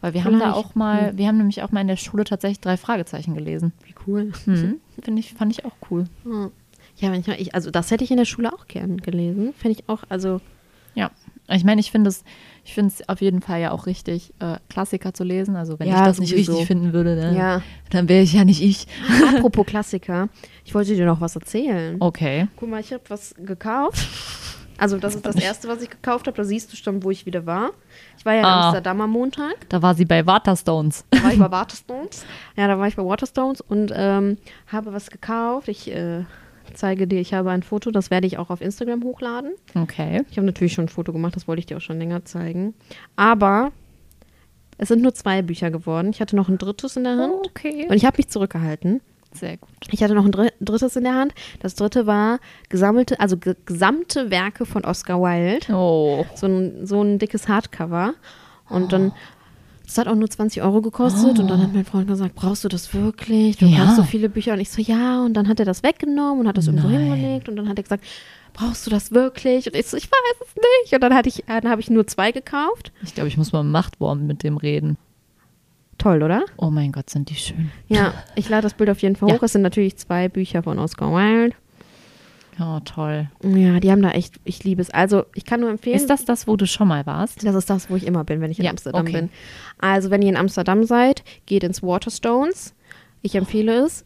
Weil 0.01 0.13
wir 0.13 0.25
haben 0.25 0.39
da 0.39 0.53
Vielleicht. 0.53 0.57
auch 0.57 0.75
mal, 0.75 1.17
wir 1.17 1.27
haben 1.27 1.39
nämlich 1.39 1.63
auch 1.63 1.73
mal 1.73 1.81
in 1.81 1.89
der 1.89 1.97
Schule 1.97 2.25
tatsächlich 2.25 2.61
drei 2.61 2.77
Fragezeichen 2.77 3.35
gelesen. 3.35 3.73
Wie 3.87 3.95
cool. 4.07 4.33
Mhm. 4.45 4.81
Finde 5.01 5.21
ich, 5.21 5.33
fand 5.33 5.51
ich 5.51 5.65
auch 5.65 5.73
cool. 5.91 6.05
Ja, 6.27 6.51
ja 6.97 7.09
manchmal, 7.09 7.41
ich, 7.41 7.55
also 7.55 7.71
das 7.71 7.91
hätte 7.91 8.05
ich 8.05 8.11
in 8.11 8.19
der 8.19 8.27
Schule 8.27 8.53
auch 8.53 8.67
gern 8.67 8.99
gelesen. 8.99 9.55
Fände 9.55 9.79
ich 9.79 9.89
auch, 9.89 10.03
also, 10.11 10.43
Ja, 10.95 11.11
ich 11.49 11.65
meine, 11.65 11.81
ich 11.81 11.91
finde 11.91 12.09
es, 12.09 12.23
ich 12.65 12.75
finde 12.75 12.93
es 12.97 13.09
auf 13.09 13.21
jeden 13.21 13.43
Fall 13.43 13.61
ja 13.61 13.71
auch 13.73 13.87
richtig, 13.87 14.33
äh, 14.41 14.57
Klassiker 14.69 15.13
zu 15.13 15.23
lesen. 15.25 15.55
Also 15.57 15.79
wenn 15.79 15.89
Ja, 15.89 15.99
ich 16.01 16.07
das 16.07 16.19
nicht 16.19 16.33
richtig 16.35 16.67
finden 16.67 16.93
würde, 16.93 17.15
dann, 17.17 17.37
Ja. 17.37 17.63
dann 17.91 18.09
wäre 18.09 18.23
ich 18.23 18.33
ja 18.33 18.45
nicht 18.45 18.63
ich. 18.63 18.87
apropos 19.37 19.67
Klassiker, 19.67 20.29
ich 20.65 20.75
wollte 20.75 20.95
dir 20.95 21.07
noch 21.07 21.21
was 21.21 21.37
erzählen. 21.37 21.97
Okay. 22.01 22.49
Guck 22.57 22.69
mal, 22.71 22.81
ich 22.81 22.93
habe 22.93 23.03
was 23.09 23.35
gekauft. 23.39 24.09
Also 24.77 24.99
das 24.99 25.15
ist 25.15 25.25
das 25.25 25.37
erste, 25.37 25.69
was 25.69 25.81
ich 25.83 25.89
gekauft 25.91 26.27
habe. 26.27 26.37
Da 26.37 26.43
siehst 26.43 26.73
du 26.73 26.77
schon, 26.77 27.05
wo 27.05 27.11
ich 27.13 27.27
wieder 27.27 27.47
war. 27.47 27.71
Ich 28.19 28.25
war 28.27 28.33
ja 28.33 28.41
in 28.41 28.45
Ah. 28.47 28.65
Amsterdam 28.67 29.01
am 29.03 29.11
Montag. 29.11 29.69
Da 29.69 29.81
war 29.83 29.95
sie 29.95 30.05
bei 30.05 30.27
Waterstones. 30.27 31.05
Da 31.11 31.23
war 31.23 31.33
ich 31.33 31.39
bei 31.39 31.49
Waterstones. 31.51 32.25
Ja, 32.57 32.67
da 32.67 32.77
war 32.77 32.89
ich 32.89 32.97
bei 32.97 33.05
Waterstones 33.05 33.61
und 33.61 33.93
ähm, 33.95 34.37
habe 34.67 34.93
was 34.93 35.11
gekauft. 35.11 35.69
Ich 35.69 35.89
äh, 35.95 36.25
zeige 36.73 37.07
dir, 37.07 37.21
ich 37.21 37.35
habe 37.35 37.51
ein 37.51 37.63
Foto, 37.63 37.91
das 37.91 38.11
werde 38.11 38.27
ich 38.27 38.39
auch 38.39 38.51
auf 38.51 38.61
Instagram 38.61 39.03
hochladen. 39.05 39.53
Okay. 39.75 40.23
Ich 40.31 40.37
habe 40.37 40.47
natürlich 40.47 40.73
schon 40.73 40.87
ein 40.87 40.89
Foto 40.89 41.13
gemacht, 41.13 41.37
das 41.37 41.47
wollte 41.47 41.61
ich 41.61 41.67
dir 41.67 41.77
auch 41.77 41.83
schon 41.83 41.99
länger 41.99 42.25
zeigen. 42.25 42.75
Aber 43.17 43.73
es 44.79 44.89
sind 44.89 45.03
nur 45.03 45.15
zwei 45.15 45.43
Bücher 45.43 45.71
geworden. 45.71 46.11
Ich 46.11 46.21
hatte 46.21 46.37
noch 46.37 46.49
ein 46.49 46.59
drittes 46.59 46.97
in 46.97 47.05
der 47.05 47.17
Hand. 47.17 47.47
Okay. 47.47 47.87
Und 47.89 47.95
ich 47.95 48.05
habe 48.05 48.17
mich 48.17 48.29
zurückgehalten. 48.29 49.01
Sehr 49.33 49.57
gut. 49.57 49.71
Ich 49.91 50.03
hatte 50.03 50.15
noch 50.15 50.25
ein 50.25 50.31
dr 50.31 50.51
drittes 50.61 50.97
in 50.97 51.05
der 51.05 51.15
Hand. 51.15 51.35
Das 51.61 51.75
dritte 51.75 52.07
war 52.07 52.39
gesammelte, 52.69 53.19
also 53.19 53.37
ge 53.37 53.57
gesamte 53.67 54.31
Werke 54.31 54.65
von 54.65 54.85
Oscar 54.85 55.21
Wilde. 55.21 55.73
Oh. 55.73 56.25
So 56.35 56.47
ein, 56.47 56.87
so 56.87 57.03
ein 57.03 57.19
dickes 57.19 57.49
Hardcover. 57.49 58.15
Und 58.69 58.93
dann 58.93 59.13
Das 59.87 59.99
hat 59.99 60.09
auch 60.09 60.15
nur 60.15 60.31
20 60.31 60.63
Euro 60.63 60.81
gekostet. 60.81 61.39
Oh. 61.39 61.43
Und 61.43 61.49
dann 61.51 61.63
hat 61.63 61.73
mein 61.75 61.85
Freund 61.85 62.09
gesagt, 62.09 62.35
brauchst 62.35 62.65
du 62.65 62.69
das 62.69 62.95
wirklich? 62.95 63.59
Du 63.59 63.67
Ja. 63.67 63.85
brauchst 63.85 63.97
so 63.97 64.03
viele 64.03 64.29
Bücher. 64.31 64.55
Und 64.55 64.61
ich 64.61 64.71
so, 64.71 64.81
ja. 64.81 65.23
Und 65.23 65.35
dann 65.35 65.47
hat 65.49 65.61
er 65.61 65.67
das 65.67 65.83
weggenommen 65.83 66.41
und 66.41 66.49
hat 66.49 66.57
das 66.57 66.67
irgendwo 66.67 66.89
Nein. 66.89 67.01
hingelegt. 67.13 67.49
Und 67.49 67.57
dann 67.57 67.69
hat 67.69 67.79
er 67.79 67.83
gesagt, 67.83 68.03
brauchst 68.55 68.87
du 68.87 68.91
das 68.91 69.13
wirklich? 69.13 69.67
Und 69.67 69.77
ich 69.77 69.87
so, 69.87 69.97
ich 69.97 70.07
weiß 70.11 70.47
es 70.49 70.55
nicht. 70.57 70.95
Und 70.95 71.03
dann 71.03 71.15
hatte 71.15 71.29
ich, 71.29 71.45
dann 71.47 71.69
habe 71.69 71.81
ich 71.83 71.91
nur 71.91 72.07
zwei 72.07 72.33
gekauft. 72.33 72.93
Ich 73.03 73.15
glaube, 73.15 73.29
ich 73.29 73.37
muss 73.37 73.53
mal 73.53 73.61
im 73.61 73.71
Machtwurm 73.71 74.27
mit 74.27 74.43
dem 74.43 74.57
reden. 74.57 74.97
Toll, 75.99 76.23
oder? 76.23 76.45
Oh 76.57 76.71
mein 76.71 76.91
Gott, 76.91 77.09
sind 77.11 77.31
die 77.31 77.35
schön. 77.37 77.71
Ja, 77.89 78.15
ich 78.35 78.49
lade 78.49 78.63
das 78.63 78.75
Bild 78.75 78.91
auf 78.91 79.01
jeden 79.01 79.17
Fall 79.17 79.29
Ja. 79.29 79.37
hoch. 79.37 79.43
Es 79.43 79.53
sind 79.53 79.63
natürlich 79.63 79.97
zwei 79.97 80.29
Bücher 80.29 80.63
von 80.63 80.79
Oscar 80.79 81.13
Wilde. 81.13 81.55
Oh, 82.61 82.79
toll. 82.85 83.29
Ja, 83.43 83.81
die 83.81 83.91
haben 83.91 84.03
da 84.03 84.11
echt, 84.11 84.35
ich 84.45 84.63
liebe 84.65 84.81
es. 84.81 84.91
Also, 84.91 85.25
ich 85.35 85.45
kann 85.45 85.61
nur 85.61 85.71
empfehlen. 85.71 85.97
Ist 85.97 86.09
das 86.09 86.25
das, 86.25 86.47
wo 86.47 86.57
du 86.57 86.67
schon 86.67 86.89
mal 86.89 87.05
warst? 87.07 87.45
Das 87.45 87.55
ist 87.55 87.69
das, 87.69 87.91
wo 87.91 87.97
ich 87.97 88.07
immer 88.07 88.25
bin, 88.25 88.41
wenn 88.41 88.51
ich 88.51 88.59
in 88.59 88.65
Ja, 88.65 88.71
Amsterdam 88.71 89.03
okay. 89.03 89.13
bin. 89.13 89.31
Also, 89.79 90.11
wenn 90.11 90.23
ihr 90.23 90.29
in 90.29 90.37
Amsterdam 90.37 90.85
seid, 90.85 91.25
geht 91.47 91.65
ins 91.65 91.83
Waterstones. 91.83 92.75
Ich 93.23 93.35
empfehle 93.35 93.85
es. 93.85 94.05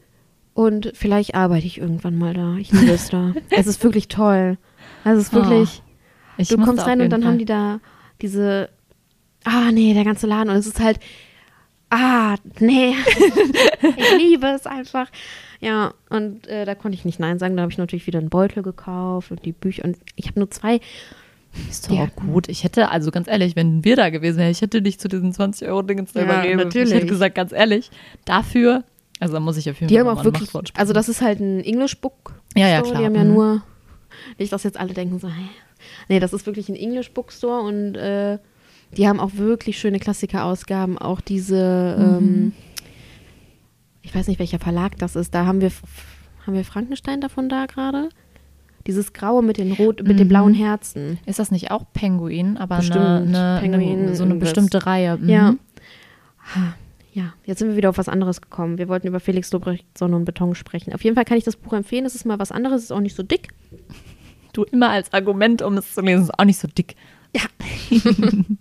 Und 0.54 0.92
vielleicht 0.94 1.34
arbeite 1.34 1.66
ich 1.66 1.78
irgendwann 1.78 2.16
mal 2.18 2.34
da. 2.34 2.56
Ich 2.56 2.72
liebe 2.72 2.92
es 2.92 3.10
da. 3.10 3.32
Es 3.50 3.66
ist 3.66 3.82
wirklich 3.84 4.08
toll. 4.08 4.58
Also, 5.04 5.20
es 5.20 5.26
ist 5.28 5.34
wirklich. 5.34 5.82
Ich 6.38 6.48
du 6.48 6.56
kommst 6.58 6.86
rein 6.86 7.00
und 7.00 7.10
dann 7.10 7.22
Fall. 7.22 7.32
haben 7.32 7.38
die 7.38 7.44
da 7.44 7.80
diese. 8.22 8.70
Ah, 9.44 9.70
nee, 9.72 9.94
der 9.94 10.04
ganze 10.04 10.26
Laden. 10.26 10.50
Und 10.50 10.56
es 10.56 10.66
ist 10.66 10.80
halt. 10.80 11.00
Ah, 11.90 12.36
nee. 12.60 12.94
ich 13.96 14.16
liebe 14.18 14.46
es 14.48 14.66
einfach. 14.66 15.08
Ja, 15.60 15.94
und 16.10 16.46
äh, 16.46 16.64
da 16.64 16.74
konnte 16.74 16.96
ich 16.96 17.04
nicht 17.04 17.18
Nein 17.18 17.38
sagen. 17.38 17.56
Da 17.56 17.62
habe 17.62 17.72
ich 17.72 17.78
natürlich 17.78 18.06
wieder 18.06 18.18
einen 18.18 18.28
Beutel 18.28 18.62
gekauft 18.62 19.30
und 19.30 19.44
die 19.44 19.52
Bücher. 19.52 19.84
Und 19.84 19.96
ich 20.16 20.26
habe 20.28 20.38
nur 20.40 20.50
zwei. 20.50 20.80
Ist 21.68 21.88
doch 21.90 21.94
Ja. 21.96 22.04
auch 22.04 22.14
gut. 22.16 22.48
Ich 22.48 22.62
hätte, 22.62 22.90
also 22.90 23.10
ganz 23.10 23.26
ehrlich, 23.26 23.56
wenn 23.56 23.84
wir 23.84 23.96
da 23.96 24.10
gewesen 24.10 24.38
wären, 24.38 24.50
ich 24.50 24.60
hätte 24.60 24.82
dich 24.82 24.98
zu 25.00 25.08
diesen 25.08 25.32
20-Euro-Dingens 25.32 26.12
da 26.12 26.20
Ja, 26.20 26.26
überredet. 26.26 26.58
Ich 26.60 26.64
natürlich. 26.66 26.94
hätte 26.94 27.06
gesagt, 27.06 27.34
ganz 27.34 27.52
ehrlich, 27.52 27.90
dafür, 28.26 28.84
also 29.18 29.34
da 29.34 29.40
muss 29.40 29.56
ich 29.56 29.68
auf 29.70 29.80
jeden 29.80 29.88
Die 29.88 29.94
Fall 29.94 30.04
haben 30.06 30.12
noch 30.14 30.20
auch 30.20 30.24
wirklich, 30.24 30.50
also 30.76 30.92
das 30.92 31.08
ist 31.08 31.22
halt 31.22 31.40
ein 31.40 31.60
English 31.64 31.96
Book. 32.00 32.34
Ja, 32.54 32.68
ja, 32.68 32.78
Store. 32.80 32.90
klar. 32.90 33.00
Die 33.00 33.06
haben 33.06 33.14
ja 33.14 33.24
Mhm. 33.24 33.32
nur, 33.34 33.62
nicht, 34.38 34.52
dass 34.52 34.62
jetzt 34.62 34.78
alle 34.78 34.92
denken 34.92 35.18
so, 35.18 35.28
hä? 35.28 35.48
nee, 36.08 36.20
das 36.20 36.32
ist 36.34 36.44
wirklich 36.46 36.68
ein 36.68 36.76
English 36.76 37.10
Bookstore 37.12 37.62
und 37.62 37.94
äh, 37.96 38.38
die 38.96 39.06
haben 39.08 39.20
auch 39.20 39.34
wirklich 39.34 39.78
schöne 39.78 39.98
Klassiker-Ausgaben. 39.98 40.98
Auch 40.98 41.20
diese, 41.20 41.96
Mhm. 41.98 42.04
ähm, 42.18 42.52
ich 44.02 44.14
weiß 44.14 44.26
nicht, 44.28 44.38
welcher 44.38 44.58
Verlag 44.58 44.96
das 44.98 45.16
ist. 45.16 45.34
Da 45.34 45.44
haben 45.46 45.60
wir, 45.60 45.70
haben 46.46 46.54
wir 46.54 46.64
Frankenstein 46.64 47.20
davon 47.20 47.48
da 47.48 47.66
gerade? 47.66 48.08
Dieses 48.86 49.12
Graue 49.12 49.42
mit 49.42 49.58
den 49.58 49.72
rot, 49.72 50.02
mit 50.02 50.18
den 50.18 50.26
Mhm. 50.26 50.30
blauen 50.30 50.54
Herzen. 50.54 51.18
Ist 51.26 51.38
das 51.38 51.50
nicht 51.50 51.70
auch 51.70 51.84
Penguin, 51.92 52.56
aber 52.56 52.76
eine, 52.76 52.82
Bestimmt. 52.86 53.36
eine, 53.36 53.58
Penguin, 53.60 53.98
eine, 54.04 54.14
so 54.16 54.24
eine 54.24 54.34
bestimmte 54.36 54.86
Reihe? 54.86 55.18
Mhm. 55.18 55.28
Ja. 55.28 55.54
Ha, 56.54 56.74
Ja, 57.14 57.32
jetzt 57.44 57.58
sind 57.58 57.68
wir 57.68 57.76
wieder 57.76 57.90
auf 57.90 57.98
was 57.98 58.08
anderes 58.08 58.40
gekommen. 58.40 58.78
Wir 58.78 58.86
wollten 58.88 59.08
über 59.08 59.18
Felix 59.18 59.50
Lobrecht 59.52 59.84
Sonne 59.98 60.14
und 60.14 60.24
Beton 60.24 60.54
sprechen. 60.54 60.92
Auf 60.94 61.02
jeden 61.02 61.16
Fall 61.16 61.24
kann 61.24 61.36
ich 61.36 61.42
das 61.44 61.56
Buch 61.56 61.72
empfehlen. 61.72 62.04
Es 62.06 62.14
ist 62.14 62.24
mal 62.24 62.38
was 62.38 62.52
anderes, 62.52 62.78
es 62.78 62.84
ist 62.84 62.92
auch 62.92 63.00
nicht 63.00 63.16
so 63.16 63.22
dick. 63.24 63.48
Du 64.52 64.62
immer 64.62 64.90
als 64.90 65.12
Argument, 65.12 65.60
um 65.62 65.76
es 65.78 65.94
zu 65.94 66.00
lesen, 66.00 66.22
ist 66.22 66.38
auch 66.38 66.44
nicht 66.44 66.58
so 66.58 66.68
dick. 66.68 66.94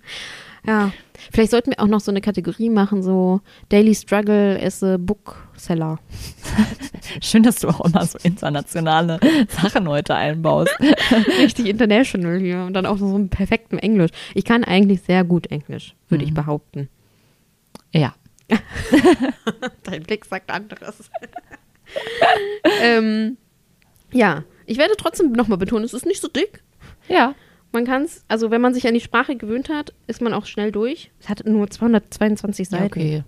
Ja, 0.66 0.92
vielleicht 1.32 1.52
sollten 1.52 1.72
wir 1.72 1.80
auch 1.80 1.88
noch 1.88 2.02
so 2.02 2.12
eine 2.12 2.20
Kategorie 2.20 2.70
machen, 2.70 3.02
so 3.02 3.40
Daily 3.70 3.96
Struggle 3.96 4.60
as 4.62 4.84
a 4.84 4.98
Bookseller. 4.98 5.98
Schön, 7.22 7.44
dass 7.44 7.58
du 7.60 7.70
auch 7.70 7.86
immer 7.86 8.06
so 8.06 8.18
internationale 8.22 9.18
Sachen 9.48 9.88
heute 9.88 10.14
einbaust. 10.16 10.76
Richtig 11.40 11.68
international 11.68 12.40
hier 12.40 12.64
und 12.64 12.74
dann 12.74 12.86
auch 12.86 12.98
so 12.98 13.16
im 13.16 13.30
perfekten 13.30 13.78
Englisch. 13.80 14.12
Ich 14.34 14.44
kann 14.44 14.66
eigentlich 14.66 15.04
sehr 15.04 15.24
gut 15.24 15.48
Englisch, 15.52 15.96
würde 16.10 16.26
ich 16.26 16.32
Mhm. 16.32 16.36
behaupten. 16.36 16.90
Ja. 17.94 18.14
Dein 19.84 20.04
Blick 20.04 20.26
sagt 20.26 20.50
anderes. 20.52 21.10
ähm, 22.82 23.38
ja, 24.12 24.44
ich 24.66 24.78
werde 24.78 24.96
trotzdem 24.98 25.32
nochmal 25.32 25.58
betonen, 25.58 25.86
es 25.86 25.94
ist 25.94 26.06
nicht 26.06 26.20
so 26.22 26.28
dick. 26.28 26.62
Ja. 27.08 27.36
Man 27.72 27.86
kann 27.86 28.04
es, 28.04 28.24
also 28.28 28.50
wenn 28.52 28.62
man 28.62 28.74
sich 28.74 28.88
an 28.88 28.94
die 28.94 29.02
Sprache 29.02 29.36
gewöhnt 29.36 29.70
hat, 29.70 29.94
ist 30.08 30.22
man 30.22 30.34
auch 30.34 30.46
schnell 30.46 30.72
durch. 30.72 31.12
Es 31.20 31.30
hat 31.30 31.46
nur 31.46 31.70
222 31.70 32.70
Ja, 32.72 32.80
Seiten. 32.80 32.86
okay. 32.86 33.24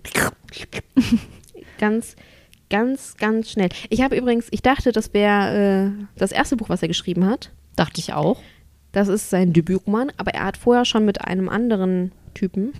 Ganz, 1.78 2.16
ganz, 2.70 3.16
ganz 3.18 3.52
schnell. 3.52 3.70
Ich 3.90 4.02
habe 4.02 4.18
übrigens, 4.18 4.48
ich 4.52 4.62
dachte, 4.62 4.92
das 4.92 5.14
wäre 5.14 5.94
äh, 5.98 6.06
das 6.18 6.32
erste 6.34 6.58
Buch, 6.58 6.68
was 6.70 6.82
er 6.82 6.90
geschrieben 6.90 7.26
hat. 7.26 7.52
Dachte 7.78 8.00
ich 8.00 8.12
auch. 8.14 8.42
Das 8.92 9.08
ist 9.08 9.30
sein 9.30 9.54
Debütroman, 9.54 10.12
aber 10.18 10.34
er 10.34 10.46
hat 10.46 10.58
vorher 10.58 10.84
schon 10.84 11.06
mit 11.06 11.22
einem 11.22 11.48
anderen 11.48 12.12
Typen. 12.34 12.74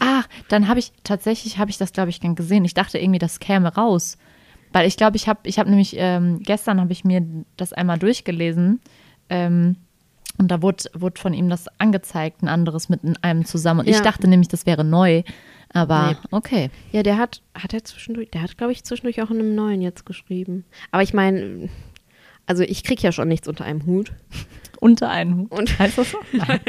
Ah, 0.00 0.22
dann 0.48 0.68
habe 0.68 0.80
ich 0.80 0.92
tatsächlich 1.02 1.58
habe 1.58 1.70
ich 1.70 1.78
das 1.78 1.92
glaube 1.92 2.10
ich 2.10 2.20
gern 2.20 2.34
gesehen. 2.34 2.64
Ich 2.64 2.74
dachte 2.74 2.98
irgendwie, 2.98 3.18
das 3.18 3.40
käme 3.40 3.74
raus, 3.74 4.18
weil 4.72 4.86
ich 4.86 4.96
glaube, 4.96 5.16
ich 5.16 5.28
habe 5.28 5.40
ich 5.44 5.58
habe 5.58 5.70
nämlich 5.70 5.94
ähm, 5.96 6.40
gestern 6.42 6.80
habe 6.80 6.92
ich 6.92 7.04
mir 7.04 7.22
das 7.56 7.72
einmal 7.72 7.98
durchgelesen 7.98 8.80
ähm, 9.30 9.76
und 10.38 10.48
da 10.50 10.62
wurde, 10.62 10.84
wurde 10.94 11.20
von 11.20 11.34
ihm 11.34 11.48
das 11.48 11.66
angezeigt, 11.78 12.42
ein 12.42 12.48
anderes 12.48 12.88
mit 12.88 13.00
einem 13.22 13.44
zusammen. 13.44 13.80
Und 13.80 13.88
ich 13.88 13.96
Ja. 13.96 14.02
dachte 14.02 14.28
nämlich, 14.28 14.48
das 14.48 14.66
wäre 14.66 14.84
neu, 14.84 15.22
aber 15.72 16.10
Nee. 16.10 16.16
okay. 16.30 16.70
Ja, 16.92 17.02
der 17.02 17.16
hat, 17.18 17.42
hat 17.54 17.74
er 17.74 17.84
zwischendurch, 17.84 18.30
der 18.30 18.42
hat, 18.42 18.56
glaube 18.56 18.72
ich, 18.72 18.84
zwischendurch 18.84 19.22
auch 19.22 19.30
in 19.30 19.38
einem 19.40 19.54
neuen 19.54 19.80
jetzt 19.82 20.06
geschrieben. 20.06 20.64
Aber 20.90 21.02
ich 21.02 21.12
meine, 21.14 21.68
also 22.46 22.62
ich 22.62 22.84
kriege 22.84 23.02
ja 23.02 23.12
schon 23.12 23.28
nichts 23.28 23.48
unter 23.48 23.64
einem 23.64 23.84
Hut. 23.86 24.12
Unter 24.78 25.08
einen 25.08 25.38
Hut. 25.38 25.50
Und 25.52 25.78
Heißt 25.78 25.96
das 25.96 26.10
so? 26.10 26.18
Nein. 26.32 26.60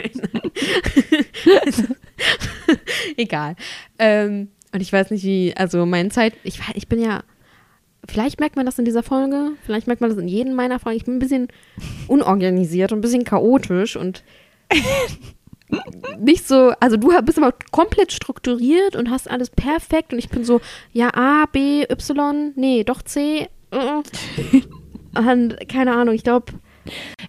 Egal. 3.17 3.55
Ähm, 3.99 4.49
und 4.73 4.81
ich 4.81 4.91
weiß 4.93 5.11
nicht, 5.11 5.23
wie, 5.23 5.53
also 5.55 5.85
meine 5.85 6.09
Zeit, 6.09 6.33
ich, 6.43 6.59
ich 6.73 6.87
bin 6.87 7.01
ja, 7.01 7.23
vielleicht 8.09 8.39
merkt 8.39 8.55
man 8.55 8.65
das 8.65 8.79
in 8.79 8.85
dieser 8.85 9.03
Folge, 9.03 9.51
vielleicht 9.65 9.87
merkt 9.87 10.01
man 10.01 10.09
das 10.09 10.19
in 10.19 10.27
jedem 10.27 10.53
meiner 10.55 10.79
Folgen. 10.79 10.97
Ich 10.97 11.05
bin 11.05 11.15
ein 11.15 11.19
bisschen 11.19 11.47
unorganisiert 12.07 12.91
und 12.91 12.99
ein 12.99 13.01
bisschen 13.01 13.23
chaotisch 13.23 13.95
und 13.95 14.23
nicht 16.19 16.47
so, 16.47 16.71
also 16.79 16.95
du 16.97 17.09
bist 17.23 17.37
aber 17.37 17.53
komplett 17.71 18.11
strukturiert 18.13 18.95
und 18.95 19.09
hast 19.09 19.29
alles 19.29 19.49
perfekt 19.49 20.13
und 20.13 20.19
ich 20.19 20.29
bin 20.29 20.45
so, 20.45 20.61
ja, 20.93 21.09
A, 21.13 21.45
B, 21.51 21.83
Y, 21.83 22.53
nee, 22.55 22.83
doch 22.83 23.01
C. 23.01 23.47
äh. 23.71 24.01
Und 25.17 25.57
keine 25.67 25.93
Ahnung, 25.93 26.13
ich 26.15 26.23
glaube, 26.23 26.53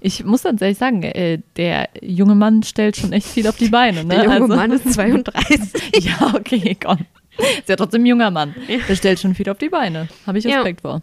Ich 0.00 0.22
muss 0.24 0.42
tatsächlich 0.42 0.78
sagen, 0.78 1.02
äh, 1.02 1.40
der 1.56 1.88
junge 2.00 2.34
Mann 2.36 2.62
stellt 2.62 2.96
schon 2.96 3.12
echt 3.12 3.26
viel 3.26 3.48
auf 3.48 3.56
die 3.56 3.68
Beine. 3.70 4.04
Ne? 4.04 4.14
der 4.14 4.24
junge 4.24 4.34
Also- 4.42 4.54
Mann 4.54 4.70
ist 4.70 4.92
32. 4.92 6.04
Ja, 6.04 6.32
okay, 6.36 6.76
komm. 6.80 6.98
Ist 7.58 7.68
ja 7.68 7.76
trotzdem 7.76 8.02
ein 8.02 8.06
junger 8.06 8.30
Mann. 8.30 8.54
Der 8.88 8.94
stellt 8.96 9.18
schon 9.20 9.34
viel 9.34 9.48
auf 9.48 9.58
die 9.58 9.68
Beine. 9.68 10.08
Habe 10.26 10.38
ich 10.38 10.44
Ja. 10.44 10.56
Respekt 10.58 10.80
vor. 10.82 11.02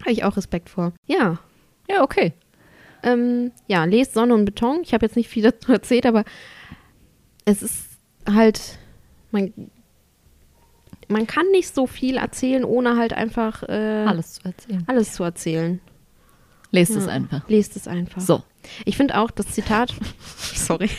Habe 0.00 0.10
ich 0.12 0.24
auch 0.24 0.36
Respekt 0.36 0.68
vor. 0.70 0.92
Ja, 1.06 1.38
Ja, 1.88 2.02
okay. 2.02 2.32
Ähm, 3.02 3.52
ja, 3.66 3.84
lest 3.84 4.14
Sonne 4.14 4.34
und 4.34 4.44
Beton. 4.44 4.80
Ich 4.82 4.92
habe 4.94 5.04
jetzt 5.06 5.16
nicht 5.16 5.28
viel 5.28 5.42
dazu 5.50 5.72
erzählt, 5.72 6.06
aber 6.06 6.24
es 7.44 7.62
ist 7.62 7.84
halt, 8.30 8.78
man, 9.30 9.52
man 11.08 11.26
kann 11.26 11.46
nicht 11.50 11.74
so 11.74 11.86
viel 11.86 12.16
erzählen, 12.18 12.64
ohne 12.64 12.96
halt 12.96 13.12
einfach 13.12 13.62
äh, 13.64 14.04
Alles 14.06 14.34
zu 14.34 14.44
erzählen. 14.44 14.84
alles 14.86 15.12
zu 15.14 15.22
erzählen. 15.24 15.80
Lest 16.70 16.92
Ja. 16.92 16.98
es 16.98 17.08
einfach. 17.08 17.48
Lest 17.48 17.74
es 17.76 17.88
einfach. 17.88 18.20
So. 18.22 18.42
Ich 18.84 18.96
finde 18.96 19.18
auch 19.18 19.30
das 19.30 19.46
Zitat, 19.48 19.92
sorry, 20.54 20.90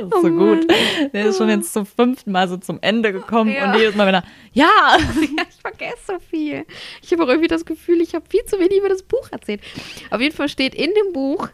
Das 0.00 0.08
ist 0.16 0.22
so 0.22 0.30
gut. 0.30 0.66
Der 1.12 1.26
ist 1.26 1.38
schon 1.38 1.48
jetzt 1.48 1.72
zum 1.72 1.86
fünften 1.86 2.32
Mal 2.32 2.48
so 2.48 2.56
zum 2.56 2.78
Ende 2.82 3.12
gekommen 3.12 3.52
Ja. 3.52 3.72
und 3.72 3.78
jedes 3.78 3.94
Mal 3.94 4.08
wieder, 4.08 4.22
ja! 4.52 4.68
ich 5.22 5.60
vergesse 5.60 5.96
so 6.06 6.18
viel. 6.30 6.64
Ich 7.02 7.12
habe 7.12 7.24
auch 7.24 7.28
irgendwie 7.28 7.48
das 7.48 7.64
Gefühl, 7.64 8.00
ich 8.00 8.14
habe 8.14 8.24
viel 8.28 8.44
zu 8.46 8.58
wenig 8.58 8.78
über 8.78 8.88
das 8.88 9.02
Buch 9.02 9.28
erzählt. 9.30 9.60
Auf 10.10 10.20
jeden 10.20 10.34
Fall 10.34 10.48
steht 10.48 10.74
in 10.74 10.90
dem 10.94 11.12
Buch 11.12 11.48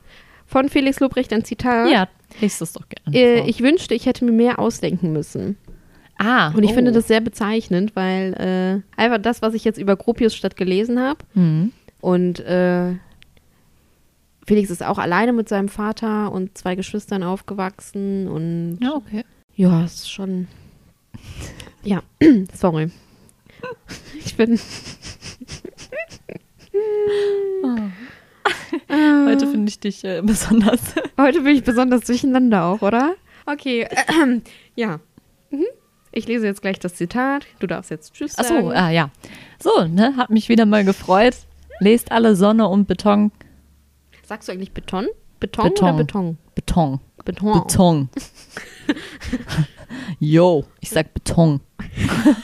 von 0.47 0.69
Felix 0.69 1.01
Lobrecht 1.01 1.33
ein 1.33 1.45
Zitat. 1.45 1.91
Ja, 1.91 2.09
lest 2.41 2.63
es 2.63 2.73
doch 2.73 2.85
gerne. 2.89 3.17
Äh, 3.19 3.49
ich 3.49 3.61
wünschte, 3.63 3.95
ich 3.95 4.07
hätte 4.07 4.25
mir 4.25 4.33
mehr 4.33 4.59
ausdenken 4.59 5.13
müssen. 5.13 5.59
ah, 6.19 6.53
Und 6.57 6.63
ich 6.63 6.71
oh. 6.71 6.75
finde 6.75 6.93
das 6.93 7.07
sehr 7.07 7.21
bezeichnend, 7.21 7.95
weil 7.95 8.83
äh, 8.97 9.01
einfach 9.01 9.19
das, 9.19 9.43
was 9.43 9.55
ich 9.55 9.65
jetzt 9.65 9.79
über 9.79 9.97
Gropius 9.97 10.35
Stadt 10.35 10.57
gelesen 10.57 11.01
habe 11.01 11.19
Mhm. 11.35 11.73
und 12.01 12.41
äh, 12.41 12.93
Felix 14.49 14.71
ist 14.71 14.83
auch 14.83 14.97
alleine 14.97 15.35
mit 15.35 15.47
seinem 15.47 15.69
Vater 15.69 16.33
und 16.33 16.57
zwei 16.57 16.75
Geschwistern 16.75 17.23
aufgewachsen 17.23 18.29
und 18.29 18.79
Ja, 18.81 18.95
okay. 18.95 19.23
ja, 19.55 19.85
es 19.85 19.97
ist 19.97 20.11
schon 20.11 20.49
ja, 21.83 22.03
sorry. 22.55 22.91
Ich 24.25 24.37
bin 24.37 24.59
Heute 29.27 29.47
finde 29.47 29.69
ich 29.69 29.81
dich 29.81 30.03
äh, 30.05 30.23
besonders. 30.25 30.81
heute 31.19 31.43
bin 31.43 31.57
ich 31.57 31.63
besonders 31.65 32.03
durcheinander 32.03 32.65
auch, 32.65 32.81
oder? 32.81 33.17
Okay, 33.45 33.87
ja. 34.77 35.01
Mhm. 35.51 35.67
Ich 36.13 36.27
lese 36.27 36.47
jetzt 36.47 36.63
gleich 36.63 36.79
das 36.79 36.95
Zitat. 36.95 37.47
Du 37.59 37.67
darfst 37.67 37.91
jetzt 37.91 38.15
Tschüss 38.15 38.33
sagen. 38.33 38.69
Achso, 38.69 38.71
ah, 38.71 38.91
ja. 38.91 39.11
So, 39.59 39.85
ne, 39.87 40.17
hat 40.17 40.31
mich 40.31 40.49
wieder 40.49 40.65
mal 40.65 40.85
gefreut. 40.85 41.37
Lest 41.81 42.13
alle 42.13 42.35
Sonne 42.35 42.67
und 42.69 42.89
Beton. 42.89 43.31
Sagst 44.29 44.47
du 44.47 44.53
eigentlich 44.53 44.73
Beton? 44.73 45.07
Beton, 45.41 45.71
Beton. 45.71 45.89
oder 45.89 45.97
Beton? 45.97 46.39
Beton. 46.55 47.01
Beton. 47.25 47.63
Beton. 47.63 48.11
Yo, 50.21 50.67
ich 50.81 50.91
sag 50.91 51.15
Beton. 51.15 51.61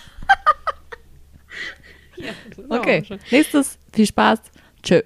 okay, 2.70 3.04
nächstes. 3.30 3.78
Viel 3.92 4.06
Spaß. 4.06 4.40
Tschö. 4.82 5.02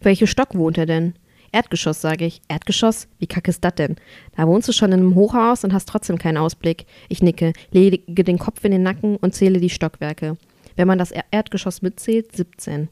Welche 0.00 0.26
Stock 0.26 0.56
wohnt 0.56 0.76
er 0.76 0.86
denn? 0.86 1.14
Erdgeschoss, 1.52 2.00
sage 2.00 2.24
ich. 2.24 2.40
Erdgeschoss? 2.48 3.06
Wie 3.20 3.28
kacke 3.28 3.50
ist 3.50 3.62
das 3.62 3.76
denn? 3.76 3.94
Da 4.36 4.48
wohnst 4.48 4.66
du 4.66 4.72
schon 4.72 4.90
in 4.90 4.98
einem 4.98 5.14
Hochhaus 5.14 5.62
und 5.62 5.72
hast 5.72 5.88
trotzdem 5.88 6.18
keinen 6.18 6.38
Ausblick. 6.38 6.84
Ich 7.08 7.22
nicke, 7.22 7.52
lege 7.70 8.24
den 8.24 8.40
Kopf 8.40 8.64
in 8.64 8.72
den 8.72 8.82
Nacken 8.82 9.18
und 9.18 9.36
zähle 9.36 9.60
die 9.60 9.70
Stockwerke. 9.70 10.36
Wenn 10.74 10.88
man 10.88 10.98
das 10.98 11.12
Erdgeschoss 11.30 11.80
mitzählt, 11.80 12.34
17. 12.34 12.88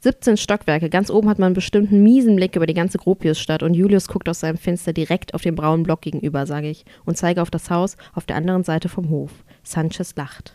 17 0.00 0.36
Stockwerke. 0.36 0.90
Ganz 0.90 1.10
oben 1.10 1.28
hat 1.28 1.38
man 1.38 1.54
bestimmt 1.54 1.90
einen 1.90 2.02
miesen 2.02 2.36
Blick 2.36 2.54
über 2.54 2.66
die 2.66 2.74
ganze 2.74 2.98
Gropiusstadt 2.98 3.62
und 3.62 3.74
Julius 3.74 4.08
guckt 4.08 4.28
aus 4.28 4.40
seinem 4.40 4.56
Fenster 4.56 4.92
direkt 4.92 5.34
auf 5.34 5.42
den 5.42 5.56
braunen 5.56 5.82
Block 5.82 6.02
gegenüber, 6.02 6.46
sage 6.46 6.70
ich, 6.70 6.84
und 7.04 7.16
zeige 7.16 7.42
auf 7.42 7.50
das 7.50 7.70
Haus 7.70 7.96
auf 8.14 8.24
der 8.24 8.36
anderen 8.36 8.62
Seite 8.62 8.88
vom 8.88 9.10
Hof. 9.10 9.32
Sanchez 9.64 10.14
lacht. 10.16 10.52